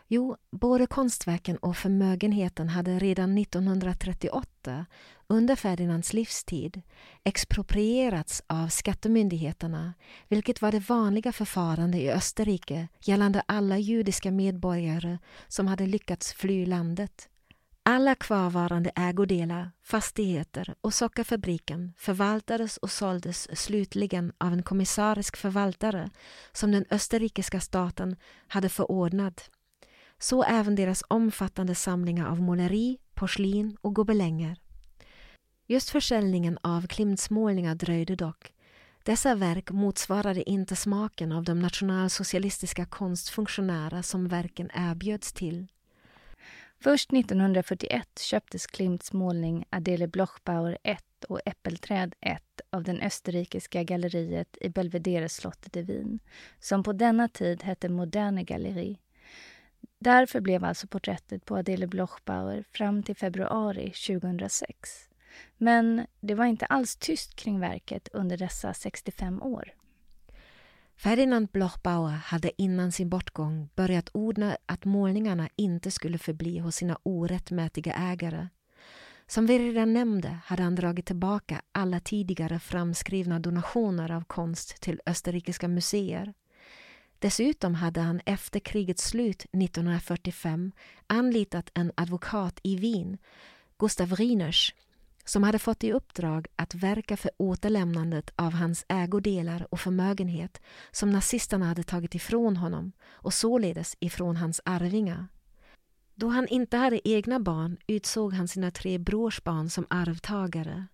Jo, 0.09 0.37
både 0.51 0.87
konstverken 0.87 1.57
och 1.57 1.77
förmögenheten 1.77 2.69
hade 2.69 2.99
redan 2.99 3.37
1938, 3.37 4.85
under 5.27 5.55
Ferdinands 5.55 6.13
livstid, 6.13 6.81
exproprierats 7.23 8.43
av 8.47 8.67
skattemyndigheterna, 8.67 9.93
vilket 10.27 10.61
var 10.61 10.71
det 10.71 10.89
vanliga 10.89 11.31
förfarande 11.31 11.97
i 11.97 12.11
Österrike 12.11 12.87
gällande 13.03 13.43
alla 13.45 13.77
judiska 13.77 14.31
medborgare 14.31 15.17
som 15.47 15.67
hade 15.67 15.85
lyckats 15.85 16.33
fly 16.33 16.65
landet. 16.65 17.29
Alla 17.83 18.15
kvarvarande 18.15 18.91
ägodelar, 18.95 19.71
fastigheter 19.83 20.75
och 20.81 20.93
sockerfabriken 20.93 21.93
förvaltades 21.97 22.77
och 22.77 22.91
såldes 22.91 23.59
slutligen 23.59 24.33
av 24.37 24.53
en 24.53 24.63
kommissarisk 24.63 25.37
förvaltare 25.37 26.09
som 26.51 26.71
den 26.71 26.85
österrikiska 26.89 27.59
staten 27.59 28.15
hade 28.47 28.69
förordnat 28.69 29.49
så 30.19 30.43
även 30.43 30.75
deras 30.75 31.03
omfattande 31.07 31.75
samlingar 31.75 32.29
av 32.29 32.41
måleri, 32.41 32.97
porslin 33.13 33.77
och 33.81 33.95
gobelänger. 33.95 34.57
Just 35.67 35.89
försäljningen 35.89 36.57
av 36.61 36.87
Klimts 36.87 37.29
målningar 37.29 37.75
dröjde 37.75 38.15
dock. 38.15 38.53
Dessa 39.03 39.35
verk 39.35 39.71
motsvarade 39.71 40.49
inte 40.49 40.75
smaken 40.75 41.31
av 41.31 41.43
de 41.43 41.59
nationalsocialistiska 41.59 42.85
konstfunktionärer 42.85 44.01
som 44.01 44.27
verken 44.27 44.69
erbjöds 44.73 45.33
till. 45.33 45.67
Först 46.79 47.13
1941 47.13 48.19
köptes 48.19 48.67
Klimts 48.67 49.13
målning 49.13 49.65
Adele 49.69 50.07
Blochbauer 50.07 50.77
1 50.83 51.03
och 51.29 51.39
Äppelträd 51.45 52.15
1 52.21 52.43
av 52.69 52.83
den 52.83 53.01
österrikiska 53.01 53.83
galleriet 53.83 54.57
i 54.61 54.69
Belvedere-slottet 54.69 55.77
i 55.77 55.81
Wien, 55.81 56.19
som 56.59 56.83
på 56.83 56.93
denna 56.93 57.27
tid 57.27 57.63
hette 57.63 57.89
Moderne 57.89 58.43
Galleri. 58.43 58.97
Därför 59.99 60.41
blev 60.41 60.63
alltså 60.63 60.87
porträttet 60.87 61.45
på 61.45 61.57
Adele 61.57 61.87
Blochbauer 61.87 62.63
fram 62.71 63.03
till 63.03 63.15
februari 63.15 63.91
2006. 63.91 65.09
Men 65.57 66.07
det 66.19 66.35
var 66.35 66.45
inte 66.45 66.65
alls 66.65 66.95
tyst 66.95 67.35
kring 67.35 67.59
verket 67.59 68.07
under 68.13 68.37
dessa 68.37 68.73
65 68.73 69.41
år. 69.41 69.73
Ferdinand 70.97 71.47
Blochbauer 71.47 72.11
hade 72.11 72.61
innan 72.61 72.91
sin 72.91 73.09
bortgång 73.09 73.69
börjat 73.75 74.09
ordna 74.13 74.57
att 74.65 74.85
målningarna 74.85 75.49
inte 75.55 75.91
skulle 75.91 76.17
förbli 76.17 76.59
hos 76.59 76.75
sina 76.75 76.97
orättmätiga 77.03 77.93
ägare. 77.93 78.47
Som 79.27 79.45
vi 79.45 79.59
redan 79.59 79.93
nämnde 79.93 80.37
hade 80.45 80.63
han 80.63 80.75
dragit 80.75 81.05
tillbaka 81.05 81.61
alla 81.71 81.99
tidigare 81.99 82.59
framskrivna 82.59 83.39
donationer 83.39 84.11
av 84.11 84.23
konst 84.23 84.81
till 84.81 85.01
österrikiska 85.05 85.67
museer. 85.67 86.33
Dessutom 87.19 87.75
hade 87.75 88.01
han 88.01 88.21
efter 88.25 88.59
krigets 88.59 89.07
slut 89.07 89.45
1945 89.53 90.71
anlitat 91.07 91.71
en 91.73 91.91
advokat 91.95 92.59
i 92.63 92.75
Wien, 92.75 93.17
Gustav 93.79 94.15
Rieners, 94.15 94.73
som 95.25 95.43
hade 95.43 95.59
fått 95.59 95.83
i 95.83 95.91
uppdrag 95.91 96.47
att 96.55 96.75
verka 96.75 97.17
för 97.17 97.31
återlämnandet 97.37 98.31
av 98.35 98.53
hans 98.53 98.85
ägodelar 98.87 99.67
och 99.71 99.79
förmögenhet 99.79 100.61
som 100.91 101.09
nazisterna 101.09 101.65
hade 101.65 101.83
tagit 101.83 102.15
ifrån 102.15 102.57
honom 102.57 102.91
och 103.07 103.33
således 103.33 103.97
ifrån 103.99 104.35
hans 104.35 104.61
arvingar. 104.65 105.27
Då 106.15 106.27
han 106.27 106.47
inte 106.47 106.77
hade 106.77 107.09
egna 107.09 107.39
barn 107.39 107.77
utsåg 107.87 108.33
han 108.33 108.47
sina 108.47 108.71
tre 108.71 108.97
brorsbarn 108.97 109.69
som 109.69 109.85
arvtagare. 109.89 110.87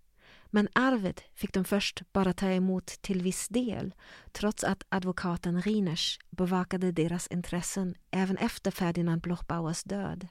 Men 0.55 0.67
arvet 0.73 1.23
fick 1.33 1.53
de 1.53 1.65
först 1.65 2.13
bara 2.13 2.33
ta 2.33 2.49
emot 2.49 2.85
till 2.85 3.21
viss 3.21 3.47
del 3.47 3.93
trots 4.31 4.63
att 4.63 4.83
advokaten 4.89 5.61
Riners 5.61 6.19
bevakade 6.29 6.91
deras 6.91 7.27
intressen 7.27 7.95
även 8.11 8.37
efter 8.37 8.71
Ferdinand 8.71 9.21
Blochbauers 9.21 9.83
död. 9.83 10.27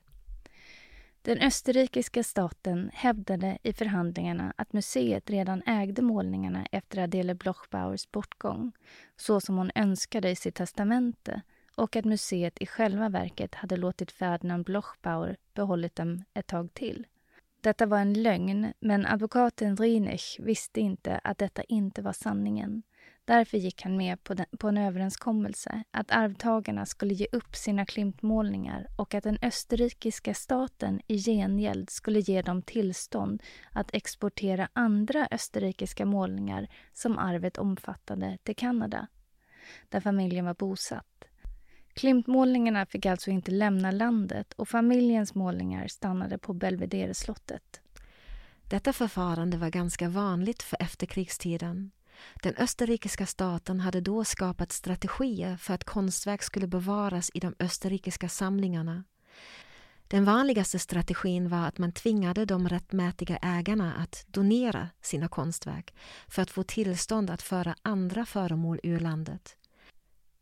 Den 1.22 1.38
österrikiska 1.38 2.22
staten 2.22 2.90
hävdade 2.94 3.58
i 3.62 3.72
förhandlingarna 3.72 4.54
att 4.56 4.72
museet 4.72 5.30
redan 5.30 5.62
ägde 5.62 6.02
målningarna 6.02 6.66
efter 6.72 6.98
Adele 6.98 7.34
Blochbauers 7.34 8.10
bortgång, 8.10 8.72
så 9.16 9.40
som 9.40 9.56
hon 9.56 9.70
önskade 9.74 10.30
i 10.30 10.36
sitt 10.36 10.54
testamente 10.54 11.42
och 11.76 11.96
att 11.96 12.04
museet 12.04 12.58
i 12.62 12.66
själva 12.66 13.08
verket 13.08 13.54
hade 13.54 13.76
låtit 13.76 14.12
Ferdinand 14.12 14.64
Blochbauer 14.64 15.36
behållit 15.54 15.96
dem 15.96 16.24
ett 16.34 16.46
tag 16.46 16.74
till. 16.74 17.06
Detta 17.62 17.86
var 17.86 17.98
en 17.98 18.12
lögn, 18.12 18.72
men 18.80 19.06
advokaten 19.06 19.74
Drinech 19.74 20.36
visste 20.40 20.80
inte 20.80 21.20
att 21.24 21.38
detta 21.38 21.62
inte 21.62 22.02
var 22.02 22.12
sanningen. 22.12 22.82
Därför 23.24 23.58
gick 23.58 23.82
han 23.82 23.96
med 23.96 24.24
på, 24.24 24.34
den, 24.34 24.46
på 24.58 24.68
en 24.68 24.78
överenskommelse 24.78 25.82
att 25.90 26.10
arvtagarna 26.10 26.86
skulle 26.86 27.14
ge 27.14 27.26
upp 27.32 27.56
sina 27.56 27.86
Klimt-målningar 27.86 28.86
och 28.96 29.14
att 29.14 29.24
den 29.24 29.38
österrikiska 29.42 30.34
staten 30.34 31.00
i 31.06 31.18
gengäld 31.18 31.90
skulle 31.90 32.20
ge 32.20 32.42
dem 32.42 32.62
tillstånd 32.62 33.42
att 33.72 33.94
exportera 33.94 34.68
andra 34.72 35.28
österrikiska 35.30 36.06
målningar 36.06 36.68
som 36.92 37.18
arvet 37.18 37.58
omfattade 37.58 38.38
till 38.42 38.56
Kanada, 38.56 39.06
där 39.88 40.00
familjen 40.00 40.44
var 40.44 40.54
bosatt. 40.54 41.24
Klimtmålningarna 41.94 42.86
fick 42.86 43.06
alltså 43.06 43.30
inte 43.30 43.50
lämna 43.50 43.90
landet 43.90 44.52
och 44.52 44.68
familjens 44.68 45.34
målningar 45.34 45.88
stannade 45.88 46.38
på 46.38 46.52
Belvedere-slottet. 46.52 47.80
Detta 48.68 48.92
förfarande 48.92 49.56
var 49.56 49.70
ganska 49.70 50.08
vanligt 50.08 50.62
för 50.62 50.82
efterkrigstiden. 50.82 51.90
Den 52.42 52.56
österrikiska 52.56 53.26
staten 53.26 53.80
hade 53.80 54.00
då 54.00 54.24
skapat 54.24 54.72
strategier 54.72 55.56
för 55.56 55.74
att 55.74 55.84
konstverk 55.84 56.42
skulle 56.42 56.66
bevaras 56.66 57.30
i 57.34 57.40
de 57.40 57.54
österrikiska 57.58 58.28
samlingarna. 58.28 59.04
Den 60.08 60.24
vanligaste 60.24 60.78
strategin 60.78 61.48
var 61.48 61.66
att 61.66 61.78
man 61.78 61.92
tvingade 61.92 62.44
de 62.44 62.68
rättmätiga 62.68 63.38
ägarna 63.42 63.94
att 63.94 64.24
donera 64.26 64.88
sina 65.02 65.28
konstverk 65.28 65.94
för 66.28 66.42
att 66.42 66.50
få 66.50 66.62
tillstånd 66.62 67.30
att 67.30 67.42
föra 67.42 67.74
andra 67.82 68.26
föremål 68.26 68.80
ur 68.82 69.00
landet. 69.00 69.56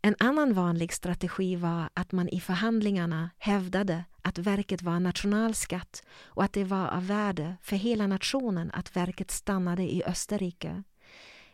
En 0.03 0.17
annan 0.19 0.53
vanlig 0.53 0.93
strategi 0.93 1.57
var 1.57 1.89
att 1.95 2.13
man 2.13 2.29
i 2.29 2.41
förhandlingarna 2.41 3.31
hävdade 3.39 4.05
att 4.23 4.39
verket 4.39 4.83
var 4.83 4.93
en 4.93 5.03
nationalskatt 5.03 6.03
och 6.25 6.45
att 6.45 6.53
det 6.53 6.65
var 6.65 6.89
av 6.89 7.07
värde 7.07 7.57
för 7.63 7.77
hela 7.77 8.07
nationen 8.07 8.71
att 8.71 8.97
verket 8.97 9.31
stannade 9.31 9.83
i 9.83 10.03
Österrike. 10.07 10.83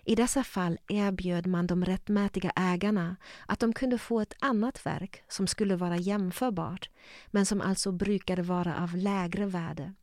I 0.05 0.15
dessa 0.15 0.45
fall 0.45 0.79
erbjöd 0.89 1.47
man 1.47 1.67
de 1.67 1.85
rättmätiga 1.85 2.53
ägarna 2.57 3.17
att 3.47 3.61
de 3.61 3.73
kunde 3.73 3.99
få 3.99 4.21
ett 4.21 4.35
annat 4.41 4.87
verk 4.87 5.23
som 5.29 5.47
skulle 5.47 5.77
vara 5.77 5.97
jämförbart 5.97 6.91
men 7.27 7.47
som 7.47 7.61
alltså 7.61 7.93
brukade 7.93 8.43
vara 8.43 8.83
av 8.83 8.97
lägre 8.97 9.47
värde. 9.47 9.95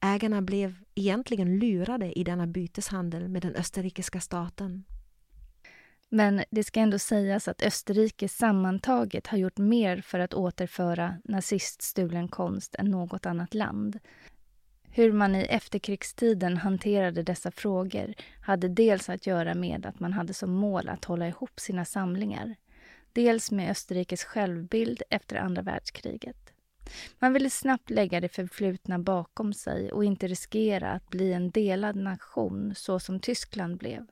Ägarna 0.00 0.42
blev 0.42 0.74
egentligen 0.94 1.58
lurade 1.58 2.18
i 2.18 2.24
denna 2.24 2.46
byteshandel 2.46 3.28
med 3.28 3.42
den 3.42 3.54
österrikiska 3.54 4.20
staten. 4.20 4.84
Men 6.08 6.44
det 6.50 6.64
ska 6.64 6.80
ändå 6.80 6.98
sägas 6.98 7.48
att 7.48 7.62
Österrike 7.62 8.28
sammantaget 8.28 9.26
har 9.26 9.38
gjort 9.38 9.58
mer 9.58 10.00
för 10.00 10.18
att 10.18 10.34
återföra 10.34 11.16
naziststulen 11.24 12.28
konst 12.28 12.74
än 12.74 12.90
något 12.90 13.26
annat 13.26 13.54
land. 13.54 13.98
Hur 14.90 15.12
man 15.12 15.36
i 15.36 15.40
efterkrigstiden 15.40 16.56
hanterade 16.56 17.22
dessa 17.22 17.50
frågor 17.50 18.14
hade 18.40 18.68
dels 18.68 19.08
att 19.08 19.26
göra 19.26 19.54
med 19.54 19.86
att 19.86 20.00
man 20.00 20.12
hade 20.12 20.34
som 20.34 20.52
mål 20.52 20.88
att 20.88 21.04
hålla 21.04 21.28
ihop 21.28 21.60
sina 21.60 21.84
samlingar. 21.84 22.56
Dels 23.12 23.50
med 23.50 23.70
Österrikes 23.70 24.24
självbild 24.24 25.02
efter 25.10 25.36
andra 25.36 25.62
världskriget. 25.62 26.52
Man 27.18 27.32
ville 27.32 27.50
snabbt 27.50 27.90
lägga 27.90 28.20
det 28.20 28.28
förflutna 28.28 28.98
bakom 28.98 29.52
sig 29.52 29.92
och 29.92 30.04
inte 30.04 30.28
riskera 30.28 30.90
att 30.90 31.08
bli 31.08 31.32
en 31.32 31.50
delad 31.50 31.96
nation 31.96 32.74
så 32.76 33.00
som 33.00 33.20
Tyskland 33.20 33.76
blev. 33.76 34.06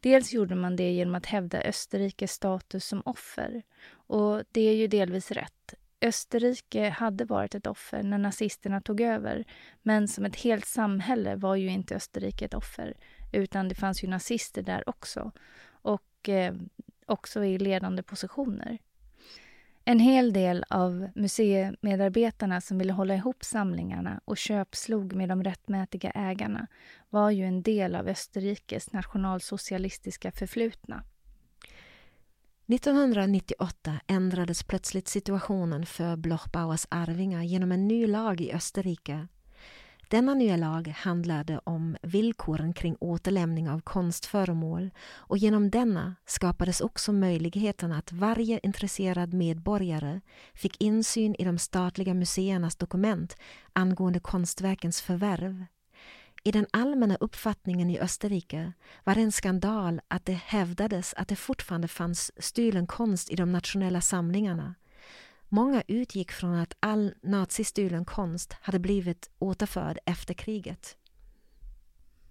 Dels 0.00 0.32
gjorde 0.32 0.54
man 0.54 0.76
det 0.76 0.92
genom 0.92 1.14
att 1.14 1.26
hävda 1.26 1.60
Österrikes 1.60 2.32
status 2.32 2.84
som 2.84 3.02
offer. 3.04 3.62
Och 3.90 4.42
det 4.52 4.60
är 4.60 4.74
ju 4.74 4.86
delvis 4.86 5.30
rätt. 5.30 5.74
Österrike 6.00 6.88
hade 6.88 7.24
varit 7.24 7.54
ett 7.54 7.66
offer 7.66 8.02
när 8.02 8.18
nazisterna 8.18 8.80
tog 8.80 9.00
över 9.00 9.44
men 9.82 10.08
som 10.08 10.24
ett 10.24 10.36
helt 10.36 10.64
samhälle 10.64 11.36
var 11.36 11.56
ju 11.56 11.68
inte 11.68 11.96
Österrike 11.96 12.44
ett 12.44 12.54
offer 12.54 12.96
utan 13.32 13.68
det 13.68 13.74
fanns 13.74 14.04
ju 14.04 14.08
nazister 14.08 14.62
där 14.62 14.88
också 14.88 15.32
och 15.68 16.28
eh, 16.28 16.54
också 17.06 17.44
i 17.44 17.58
ledande 17.58 18.02
positioner. 18.02 18.78
En 19.88 19.98
hel 19.98 20.32
del 20.32 20.64
av 20.70 21.08
museimedarbetarna 21.14 22.60
som 22.60 22.78
ville 22.78 22.92
hålla 22.92 23.14
ihop 23.14 23.44
samlingarna 23.44 24.20
och 24.24 24.36
köpslog 24.36 25.14
med 25.14 25.28
de 25.28 25.44
rättmätiga 25.44 26.10
ägarna 26.10 26.66
var 27.10 27.30
ju 27.30 27.44
en 27.44 27.62
del 27.62 27.94
av 27.94 28.08
Österrikes 28.08 28.92
nationalsocialistiska 28.92 30.32
förflutna. 30.32 31.04
1998 32.66 34.00
ändrades 34.06 34.62
plötsligt 34.62 35.08
situationen 35.08 35.86
för 35.86 36.16
Blochbauers 36.16 36.86
arvingar 36.88 37.42
genom 37.42 37.72
en 37.72 37.88
ny 37.88 38.06
lag 38.06 38.40
i 38.40 38.52
Österrike 38.52 39.26
denna 40.08 40.34
nya 40.34 40.56
lag 40.56 40.88
handlade 40.88 41.60
om 41.64 41.96
villkoren 42.02 42.72
kring 42.72 42.96
återlämning 43.00 43.70
av 43.70 43.80
konstföremål 43.80 44.90
och 45.14 45.38
genom 45.38 45.70
denna 45.70 46.16
skapades 46.26 46.80
också 46.80 47.12
möjligheten 47.12 47.92
att 47.92 48.12
varje 48.12 48.60
intresserad 48.62 49.34
medborgare 49.34 50.20
fick 50.54 50.80
insyn 50.80 51.34
i 51.38 51.44
de 51.44 51.58
statliga 51.58 52.14
museernas 52.14 52.76
dokument 52.76 53.36
angående 53.72 54.20
konstverkens 54.20 55.00
förvärv. 55.00 55.64
I 56.44 56.52
den 56.52 56.66
allmänna 56.70 57.16
uppfattningen 57.16 57.90
i 57.90 58.00
Österrike 58.00 58.72
var 59.04 59.14
det 59.14 59.20
en 59.20 59.32
skandal 59.32 60.00
att 60.08 60.24
det 60.24 60.32
hävdades 60.32 61.14
att 61.16 61.28
det 61.28 61.36
fortfarande 61.36 61.88
fanns 61.88 62.32
stulen 62.44 62.86
konst 62.86 63.30
i 63.30 63.36
de 63.36 63.52
nationella 63.52 64.00
samlingarna 64.00 64.74
Många 65.48 65.82
utgick 65.88 66.32
från 66.32 66.54
att 66.54 66.76
all 66.80 67.14
nazistulen 67.22 68.04
konst 68.04 68.52
hade 68.60 68.78
blivit 68.78 69.30
återförd 69.38 69.98
efter 70.04 70.34
kriget. 70.34 70.96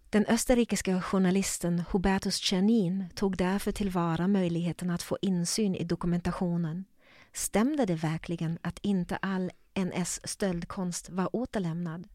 Den 0.10 0.26
österrikiska 0.26 1.02
journalisten 1.02 1.84
Hubertus 1.92 2.40
Czernin 2.40 3.10
tog 3.16 3.38
därför 3.38 3.72
tillvara 3.72 4.28
möjligheten 4.28 4.90
att 4.90 5.04
få 5.04 5.18
insyn 5.22 5.76
i 5.76 5.84
dokumentationen. 5.84 6.86
Stämde 7.34 7.86
det 7.86 7.96
verkligen 7.96 8.60
att 8.62 8.80
inte 8.82 9.18
all 9.18 9.52
NS-stöldkonst 9.74 11.10
var 11.10 11.36
återlämnad? 11.36 12.08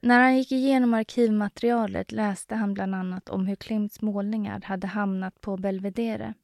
När 0.00 0.20
han 0.20 0.36
gick 0.36 0.52
igenom 0.52 0.94
arkivmaterialet 0.94 2.12
läste 2.12 2.54
han 2.54 2.74
bland 2.74 2.94
annat 2.94 3.28
om 3.28 3.46
hur 3.46 3.56
Klimts 3.56 4.00
målningar 4.00 4.60
hade 4.64 4.86
hamnat 4.86 5.40
på 5.40 5.56
Belvedere. 5.56 6.34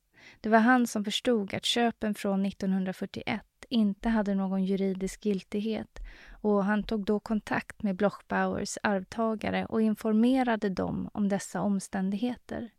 Det 0.41 0.49
var 0.49 0.59
han 0.59 0.87
som 0.87 1.05
förstod 1.05 1.55
att 1.55 1.65
köpen 1.65 2.15
från 2.15 2.47
1941 2.47 3.43
inte 3.69 4.09
hade 4.09 4.35
någon 4.35 4.65
juridisk 4.65 5.27
giltighet 5.27 5.99
och 6.31 6.65
han 6.65 6.83
tog 6.83 7.05
då 7.05 7.21
kontakt 7.21 7.83
med 7.83 7.97
Blochbauers 7.97 8.79
arvtagare 8.83 9.67
och 9.67 9.83
informerade 9.83 10.69
dem 10.69 11.11
om 11.13 11.29
dessa 11.29 11.61
omständigheter. 11.61 12.71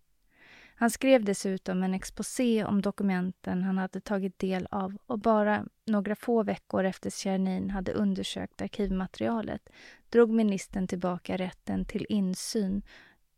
Han 0.75 0.89
skrev 0.89 1.25
dessutom 1.25 1.83
en 1.83 1.93
exposé 1.93 2.65
om 2.65 2.81
dokumenten 2.81 3.63
han 3.63 3.77
hade 3.77 4.01
tagit 4.01 4.39
del 4.39 4.67
av 4.71 4.97
och 5.05 5.19
bara 5.19 5.65
några 5.85 6.15
få 6.15 6.43
veckor 6.43 6.83
efter 6.83 7.09
Tjernin 7.09 7.69
hade 7.69 7.93
undersökt 7.93 8.61
arkivmaterialet 8.61 9.69
drog 10.09 10.29
ministern 10.29 10.87
tillbaka 10.87 11.37
rätten 11.37 11.85
till 11.85 12.05
insyn 12.09 12.81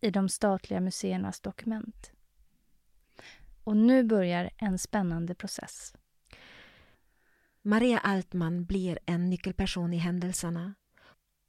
i 0.01 0.09
de 0.09 0.29
statliga 0.29 0.79
museernas 0.79 1.39
dokument. 1.39 2.11
Och 3.71 3.77
nu 3.77 4.03
börjar 4.03 4.49
en 4.57 4.79
spännande 4.79 5.35
process. 5.35 5.93
Maria 7.61 7.99
Altman 7.99 8.65
blir 8.65 8.99
en 9.05 9.29
nyckelperson 9.29 9.93
i 9.93 9.97
händelserna. 9.97 10.73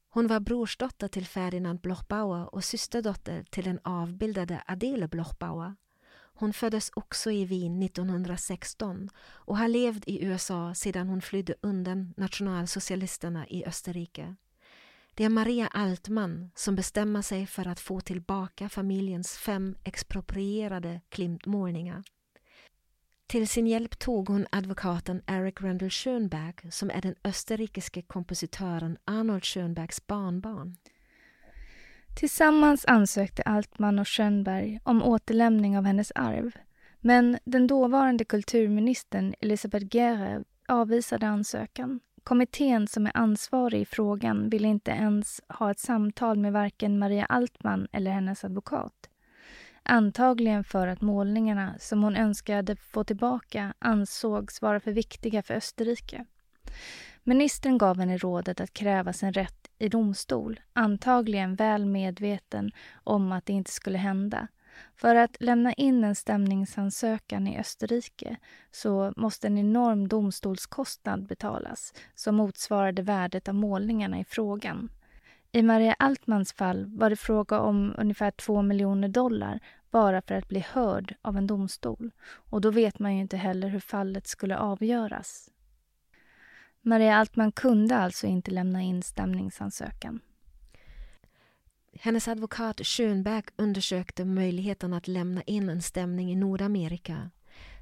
Hon 0.09 0.27
var 0.27 0.41
brorsdotter 0.41 1.09
till 1.09 1.27
Ferdinand 1.27 1.81
Blochbauer 1.81 2.55
och 2.55 2.65
systerdotter 2.65 3.45
till 3.51 3.65
den 3.65 3.81
avbildade 3.85 4.63
Adele 4.67 5.09
Blochbauer. 5.09 5.75
Hon 6.13 6.53
föddes 6.53 6.91
också 6.95 7.31
i 7.31 7.45
Wien 7.45 7.83
1916 7.83 9.09
och 9.19 9.59
har 9.59 9.69
levt 9.69 10.09
i 10.09 10.25
USA 10.25 10.75
sedan 10.75 11.09
hon 11.09 11.23
flydde 11.23 11.55
undan 11.61 12.15
nationalsocialisterna 12.17 13.49
i 13.49 13.65
Österrike. 13.65 14.37
Det 15.15 15.25
är 15.25 15.29
Maria 15.29 15.67
Altman 15.67 16.51
som 16.55 16.77
bestämmer 16.77 17.23
sig 17.23 17.47
för 17.47 17.69
att 17.69 17.81
få 17.81 18.01
tillbaka 18.01 18.69
familjens 18.69 19.37
fem 19.39 19.77
exproprierade 19.85 21.01
Klimt-målningar. 21.09 22.03
Till 23.27 23.49
sin 23.49 23.67
hjälp 23.67 23.99
tog 23.99 24.29
hon 24.29 24.47
advokaten 24.53 25.23
Eric 25.27 25.61
Randall 25.61 25.91
Schönberg 25.91 26.71
som 26.71 26.91
är 26.91 27.01
den 27.01 27.15
österrikiske 27.25 28.03
kompositören 28.03 28.99
Arnold 29.05 29.45
Schönbergs 29.45 30.07
barnbarn. 30.07 30.77
Tillsammans 32.15 32.85
ansökte 32.85 33.43
Altman 33.43 33.99
och 33.99 34.09
Schönberg 34.09 34.81
om 34.85 35.03
återlämning 35.03 35.79
av 35.79 35.85
hennes 35.85 36.13
arv. 36.15 36.53
Men 37.01 37.39
den 37.45 37.67
dåvarande 37.67 38.25
kulturministern 38.25 39.35
Elisabeth 39.41 39.97
Gere 39.97 40.45
avvisade 40.69 41.27
ansökan. 41.29 42.01
Kommittén 42.25 42.87
som 42.87 43.07
är 43.07 43.17
ansvarig 43.17 43.81
i 43.81 43.85
frågan 43.85 44.49
ville 44.49 44.69
inte 44.69 44.91
ens 44.91 45.41
ha 45.49 45.71
ett 45.71 45.79
samtal 45.79 46.39
med 46.39 46.53
varken 46.53 46.99
Maria 46.99 47.25
Altman 47.25 47.89
eller 47.93 48.11
hennes 48.11 48.45
advokat. 48.45 49.09
Antagligen 49.83 50.65
för 50.65 50.87
att 50.87 51.01
målningarna 51.01 51.75
som 51.79 52.03
hon 52.03 52.17
önskade 52.17 52.77
få 52.77 53.05
tillbaka 53.05 53.75
ansågs 53.79 54.63
vara 54.63 54.81
för 54.81 54.93
viktiga 54.93 55.43
för 55.43 55.55
Österrike. 55.55 56.25
Ministern 57.23 57.79
gav 57.79 57.99
henne 57.99 58.19
rådet 58.19 58.61
att 58.61 58.73
kräva 58.73 59.13
sin 59.13 59.33
rätt 59.33 59.71
i 59.79 59.89
domstol, 59.89 60.61
antagligen 60.73 61.55
väl 61.55 61.87
medveten 61.87 62.71
om 62.95 63.33
att 63.33 63.47
det 63.47 63.53
inte 63.53 63.73
skulle 63.73 63.99
hända. 63.99 64.49
För 64.97 65.15
att 65.15 65.37
lämna 65.41 65.73
in 65.73 66.05
en 66.05 66.15
stämningsansökan 66.15 67.47
i 67.47 67.59
Österrike 67.59 68.37
så 68.71 69.13
måste 69.17 69.47
en 69.47 69.59
enorm 69.59 70.09
domstolskostnad 70.09 71.27
betalas 71.27 71.95
som 72.15 72.35
motsvarade 72.35 73.03
värdet 73.03 73.49
av 73.49 73.55
målningarna 73.55 74.21
i 74.21 74.25
frågan. 74.25 74.91
I 75.53 75.63
Maria 75.63 75.95
Altmans 75.99 76.53
fall 76.53 76.87
var 76.87 77.11
det 77.11 77.17
fråga 77.17 77.61
om 77.61 77.95
ungefär 77.99 78.31
två 78.31 78.63
miljoner 78.63 79.09
dollar 79.09 79.61
bara 79.91 80.23
för 80.23 80.35
att 80.35 80.49
bli 80.49 80.65
hörd 80.73 81.15
av 81.23 81.37
en 81.37 81.47
domstol 81.47 82.11
och 82.25 82.61
då 82.61 82.71
vet 82.71 82.99
man 82.99 83.15
ju 83.15 83.21
inte 83.21 83.37
heller 83.37 83.69
hur 83.69 83.81
fallet 83.81 84.27
skulle 84.27 84.59
avgöras. 84.59 85.51
Maria 86.83 87.17
Altman 87.17 87.53
kunde 87.53 87.97
alltså 87.97 88.27
inte 88.27 88.51
lämna 88.51 88.83
in 88.83 89.03
stämningsansökan. 89.03 90.21
Hennes 92.01 92.29
advokat 92.29 92.87
Schönberg 92.87 93.45
undersökte 93.57 94.25
möjligheten 94.25 94.93
att 94.93 95.09
lämna 95.09 95.43
in 95.43 95.69
en 95.69 95.83
stämning 95.83 96.33
i 96.33 96.37
Nordamerika. 96.37 97.31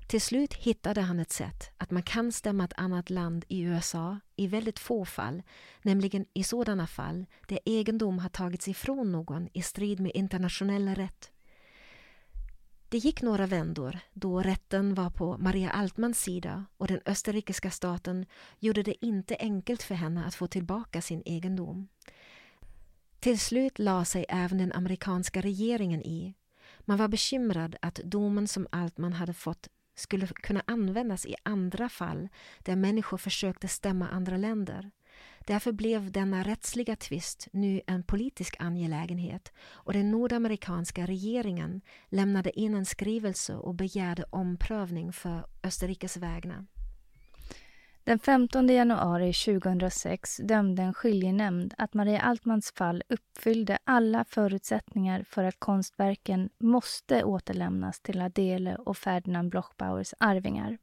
Till 0.08 0.20
slut 0.20 0.54
hittade 0.54 1.00
han 1.00 1.20
ett 1.20 1.32
sätt 1.32 1.70
att 1.76 1.90
man 1.90 2.02
kan 2.02 2.32
stämma 2.32 2.64
ett 2.64 2.72
annat 2.76 3.10
land 3.10 3.44
i 3.48 3.60
USA 3.60 4.20
i 4.36 4.46
väldigt 4.46 4.78
få 4.78 5.04
fall, 5.04 5.42
nämligen 5.82 6.26
i 6.34 6.44
sådana 6.44 6.86
fall 6.86 7.26
där 7.48 7.58
egendom 7.64 8.18
har 8.18 8.28
tagits 8.28 8.68
ifrån 8.68 9.12
någon 9.12 9.48
i 9.52 9.62
strid 9.62 10.00
med 10.00 10.12
internationell 10.14 10.88
rätt. 10.88 11.30
Det 12.88 12.98
gick 12.98 13.22
några 13.22 13.46
vändor 13.46 13.98
då 14.12 14.40
rätten 14.40 14.94
var 14.94 15.10
på 15.10 15.38
Maria 15.38 15.70
Altmans 15.70 16.20
sida 16.20 16.64
och 16.76 16.86
den 16.86 17.00
österrikiska 17.06 17.70
staten 17.70 18.26
gjorde 18.58 18.82
det 18.82 19.04
inte 19.04 19.36
enkelt 19.40 19.82
för 19.82 19.94
henne 19.94 20.24
att 20.24 20.34
få 20.34 20.46
tillbaka 20.46 21.02
sin 21.02 21.22
egendom. 21.24 21.88
Till 23.20 23.38
slut 23.38 23.78
la 23.78 24.04
sig 24.04 24.24
även 24.28 24.58
den 24.58 24.72
amerikanska 24.72 25.40
regeringen 25.40 26.02
i. 26.02 26.34
Man 26.80 26.98
var 26.98 27.08
bekymrad 27.08 27.76
att 27.82 28.00
domen 28.04 28.48
som 28.48 28.66
Altman 28.72 29.12
hade 29.12 29.34
fått 29.34 29.68
skulle 29.94 30.26
kunna 30.26 30.62
användas 30.66 31.26
i 31.26 31.34
andra 31.42 31.88
fall 31.88 32.28
där 32.58 32.76
människor 32.76 33.18
försökte 33.18 33.68
stämma 33.68 34.08
andra 34.08 34.36
länder. 34.36 34.90
Därför 35.46 35.72
blev 35.72 36.12
denna 36.12 36.42
rättsliga 36.42 36.96
tvist 36.96 37.48
nu 37.52 37.80
en 37.86 38.02
politisk 38.02 38.56
angelägenhet 38.58 39.52
och 39.60 39.92
den 39.92 40.10
nordamerikanska 40.10 41.06
regeringen 41.06 41.80
lämnade 42.08 42.60
in 42.60 42.74
en 42.74 42.86
skrivelse 42.86 43.54
och 43.54 43.74
begärde 43.74 44.24
omprövning 44.30 45.12
för 45.12 45.46
Österrikes 45.62 46.16
vägnar. 46.16 46.66
Den 48.04 48.18
15 48.18 48.68
januari 48.68 49.32
2006 49.32 50.36
dömde 50.36 50.82
en 50.82 50.94
skiljenämnd 50.94 51.74
att 51.78 51.94
Maria 51.94 52.20
Altmans 52.20 52.72
fall 52.72 53.02
uppfyllde 53.08 53.78
alla 53.84 54.24
förutsättningar 54.24 55.24
för 55.28 55.44
att 55.44 55.58
konstverken 55.58 56.50
måste 56.58 57.24
återlämnas 57.24 58.00
till 58.00 58.20
Adele 58.20 58.76
och 58.76 58.96
Ferdinand 58.96 59.50
Blochbauers 59.50 60.14
arvingar. 60.18 60.78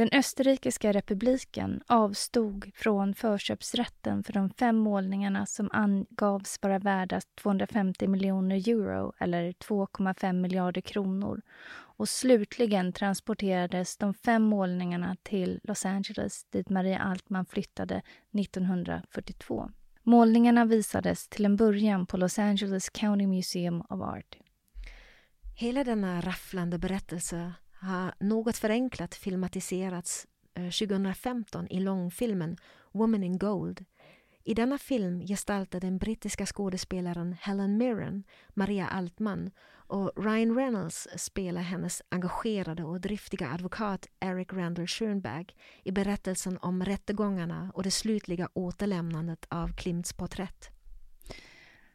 Den 0.00 0.08
österrikiska 0.12 0.92
republiken 0.92 1.82
avstod 1.86 2.70
från 2.74 3.14
förköpsrätten 3.14 4.22
för 4.22 4.32
de 4.32 4.50
fem 4.50 4.76
målningarna 4.76 5.46
som 5.46 5.70
angavs 5.72 6.58
vara 6.62 6.78
värda 6.78 7.20
250 7.40 8.08
miljoner 8.08 8.68
euro 8.68 9.12
eller 9.18 9.52
2,5 9.52 10.32
miljarder 10.32 10.80
kronor 10.80 11.42
och 11.72 12.08
slutligen 12.08 12.92
transporterades 12.92 13.96
de 13.96 14.14
fem 14.14 14.42
målningarna 14.42 15.16
till 15.22 15.60
Los 15.62 15.86
Angeles 15.86 16.46
dit 16.50 16.68
Maria 16.68 16.98
Altman 16.98 17.46
flyttade 17.46 18.02
1942. 18.32 19.70
Målningarna 20.02 20.64
visades 20.64 21.28
till 21.28 21.44
en 21.44 21.56
början 21.56 22.06
på 22.06 22.16
Los 22.16 22.38
Angeles 22.38 22.90
County 22.90 23.26
Museum 23.26 23.80
of 23.80 24.00
Art. 24.00 24.36
Hela 25.56 25.84
denna 25.84 26.20
rafflande 26.20 26.78
berättelse 26.78 27.52
har 27.80 28.14
något 28.20 28.56
förenklat 28.56 29.14
filmatiserats 29.14 30.26
eh, 30.54 30.62
2015 30.64 31.66
i 31.70 31.80
långfilmen 31.80 32.56
Woman 32.92 33.24
in 33.24 33.38
Gold. 33.38 33.84
I 34.44 34.54
denna 34.54 34.78
film 34.78 35.20
gestaltar 35.20 35.80
den 35.80 35.98
brittiska 35.98 36.46
skådespelaren 36.46 37.36
Helen 37.40 37.78
Mirren 37.78 38.24
Maria 38.54 38.86
Altman 38.86 39.50
och 39.72 40.24
Ryan 40.24 40.56
Reynolds 40.56 41.08
spelar 41.16 41.62
hennes 41.62 42.02
engagerade 42.08 42.84
och 42.84 43.00
driftiga 43.00 43.48
advokat 43.50 44.06
Eric 44.20 44.52
Randall 44.52 44.86
Schönberg 44.86 45.46
i 45.84 45.92
berättelsen 45.92 46.58
om 46.58 46.84
rättegångarna 46.84 47.70
och 47.74 47.82
det 47.82 47.90
slutliga 47.90 48.48
återlämnandet 48.52 49.46
av 49.48 49.76
Klimts 49.76 50.12
porträtt. 50.12 50.79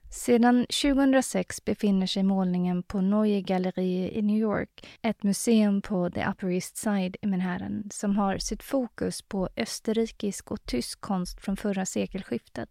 Sedan 0.10 0.65
2006 0.65 1.65
befinner 1.65 2.08
sig 2.08 2.24
målningen 2.24 2.84
på 2.84 3.02
Neue 3.02 3.41
Galerie 3.41 4.12
i 4.12 4.22
New 4.22 4.38
York, 4.38 4.88
ett 5.02 5.24
museum 5.24 5.82
på 5.82 6.10
the 6.10 6.26
Upper 6.28 6.50
East 6.50 6.78
Side 6.78 7.15
i 7.22 7.28
Manhattan 7.28 7.89
som 7.91 8.18
har 8.18 8.38
sitt 8.38 8.63
fokus 8.63 9.22
på 9.22 9.50
österrikisk 9.58 10.52
och 10.52 10.65
tysk 10.65 11.02
konst 11.02 11.41
från 11.41 11.58
förra 11.58 11.86
sekelskiftet. 11.86 12.70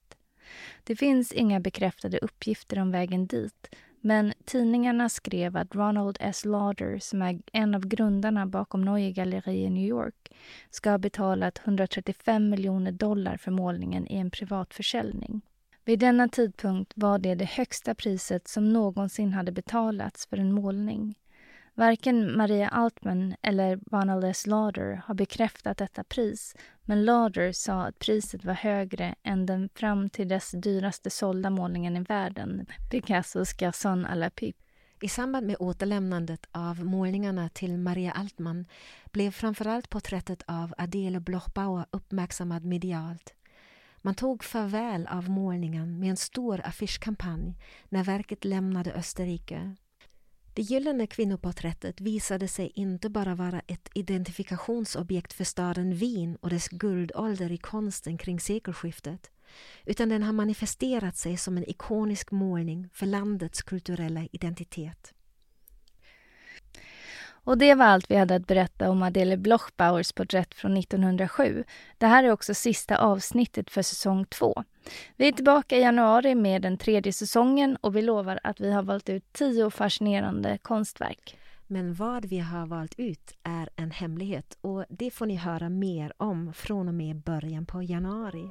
Det 0.84 0.96
finns 0.96 1.32
inga 1.32 1.60
bekräftade 1.60 2.18
uppgifter 2.18 2.78
om 2.78 2.90
vägen 2.90 3.26
dit 3.26 3.68
men 4.06 4.32
tidningarna 4.44 5.08
skrev 5.08 5.56
att 5.56 5.74
Ronald 5.74 6.16
S. 6.20 6.44
Lauder, 6.44 6.98
som 6.98 7.22
är 7.22 7.40
en 7.52 7.74
av 7.74 7.86
grundarna 7.86 8.46
bakom 8.46 8.84
Neue 8.84 9.10
Galerie 9.10 9.66
i 9.66 9.70
New 9.70 9.88
York, 9.88 10.32
ska 10.70 10.90
ha 10.90 10.98
betalat 10.98 11.60
135 11.64 12.50
miljoner 12.50 12.92
dollar 12.92 13.36
för 13.36 13.50
målningen 13.50 14.06
i 14.06 14.16
en 14.16 14.30
privat 14.30 14.74
försäljning. 14.74 15.42
Vid 15.86 15.98
denna 15.98 16.28
tidpunkt 16.28 16.92
var 16.96 17.18
det 17.18 17.34
det 17.34 17.44
högsta 17.44 17.94
priset 17.94 18.48
som 18.48 18.72
någonsin 18.72 19.32
hade 19.32 19.52
betalats 19.52 20.26
för 20.26 20.36
en 20.36 20.52
målning. 20.52 21.14
Varken 21.74 22.36
Maria 22.36 22.68
Altman 22.68 23.34
eller 23.42 23.80
Ronald 23.90 24.36
Lauder 24.46 25.02
har 25.06 25.14
bekräftat 25.14 25.78
detta 25.78 26.04
pris 26.04 26.56
men 26.84 27.04
Lauder 27.04 27.52
sa 27.52 27.82
att 27.82 27.98
priset 27.98 28.44
var 28.44 28.54
högre 28.54 29.14
än 29.22 29.46
den 29.46 29.68
fram 29.74 30.10
till 30.10 30.28
dess 30.28 30.50
dyraste 30.50 31.10
sålda 31.10 31.50
målningen 31.50 31.96
i 31.96 32.00
världen, 32.00 32.66
Picassos 32.90 33.52
Garçon 33.52 34.06
à 34.06 34.14
la 34.14 34.30
Pipe. 34.30 34.58
I 35.02 35.08
samband 35.08 35.46
med 35.46 35.56
återlämnandet 35.58 36.46
av 36.52 36.84
målningarna 36.84 37.48
till 37.48 37.78
Maria 37.78 38.12
Altman 38.12 38.66
blev 39.12 39.30
framförallt 39.30 39.90
porträttet 39.90 40.42
av 40.46 40.74
Adele 40.78 41.20
Blochbauer 41.20 41.86
uppmärksammad 41.90 42.64
medialt. 42.64 43.34
Man 44.06 44.14
tog 44.14 44.44
farväl 44.44 45.06
av 45.06 45.30
målningen 45.30 45.98
med 45.98 46.10
en 46.10 46.16
stor 46.16 46.60
affischkampanj 46.64 47.56
när 47.88 48.04
verket 48.04 48.44
lämnade 48.44 48.92
Österrike. 48.92 49.76
Det 50.54 50.62
gyllene 50.62 51.06
kvinnoporträttet 51.06 52.00
visade 52.00 52.48
sig 52.48 52.72
inte 52.74 53.10
bara 53.10 53.34
vara 53.34 53.60
ett 53.66 53.88
identifikationsobjekt 53.94 55.32
för 55.32 55.44
staden 55.44 55.94
Wien 55.94 56.36
och 56.36 56.50
dess 56.50 56.68
guldålder 56.68 57.52
i 57.52 57.58
konsten 57.58 58.18
kring 58.18 58.40
sekelskiftet 58.40 59.30
utan 59.84 60.08
den 60.08 60.22
har 60.22 60.32
manifesterat 60.32 61.16
sig 61.16 61.36
som 61.36 61.56
en 61.56 61.70
ikonisk 61.70 62.30
målning 62.30 62.88
för 62.92 63.06
landets 63.06 63.62
kulturella 63.62 64.26
identitet. 64.32 65.14
Och 67.44 67.58
det 67.58 67.74
var 67.74 67.84
allt 67.84 68.10
vi 68.10 68.16
hade 68.16 68.34
att 68.34 68.46
berätta 68.46 68.90
om 68.90 69.02
Adele 69.02 69.36
Blochbauers 69.36 70.12
porträtt 70.12 70.54
från 70.54 70.76
1907. 70.76 71.64
Det 71.98 72.06
här 72.06 72.24
är 72.24 72.30
också 72.30 72.54
sista 72.54 72.96
avsnittet 72.96 73.70
för 73.70 73.82
säsong 73.82 74.24
två. 74.24 74.64
Vi 75.16 75.28
är 75.28 75.32
tillbaka 75.32 75.76
i 75.76 75.80
januari 75.80 76.34
med 76.34 76.62
den 76.62 76.78
tredje 76.78 77.12
säsongen 77.12 77.76
och 77.80 77.96
vi 77.96 78.02
lovar 78.02 78.40
att 78.42 78.60
vi 78.60 78.72
har 78.72 78.82
valt 78.82 79.08
ut 79.08 79.32
tio 79.32 79.70
fascinerande 79.70 80.58
konstverk. 80.62 81.38
Men 81.66 81.94
vad 81.94 82.24
vi 82.24 82.38
har 82.38 82.66
valt 82.66 82.94
ut 82.96 83.32
är 83.42 83.68
en 83.76 83.90
hemlighet 83.90 84.58
och 84.60 84.84
det 84.88 85.10
får 85.10 85.26
ni 85.26 85.36
höra 85.36 85.68
mer 85.68 86.12
om 86.16 86.52
från 86.52 86.88
och 86.88 86.94
med 86.94 87.16
början 87.16 87.66
på 87.66 87.82
januari. 87.82 88.50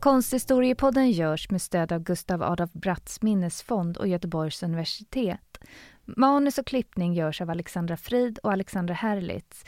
Konsthistoriepodden 0.00 1.10
görs 1.10 1.50
med 1.50 1.62
stöd 1.62 1.92
av 1.92 2.02
Gustav 2.02 2.42
Adolf 2.42 2.72
Bratts 2.72 3.22
minnesfond 3.22 3.96
och 3.96 4.08
Göteborgs 4.08 4.62
universitet. 4.62 5.58
Manus 6.04 6.58
och 6.58 6.66
klippning 6.66 7.14
görs 7.14 7.40
av 7.40 7.50
Alexandra 7.50 7.96
Frid 7.96 8.38
och 8.38 8.52
Alexandra 8.52 8.94
Herlitz. 8.94 9.64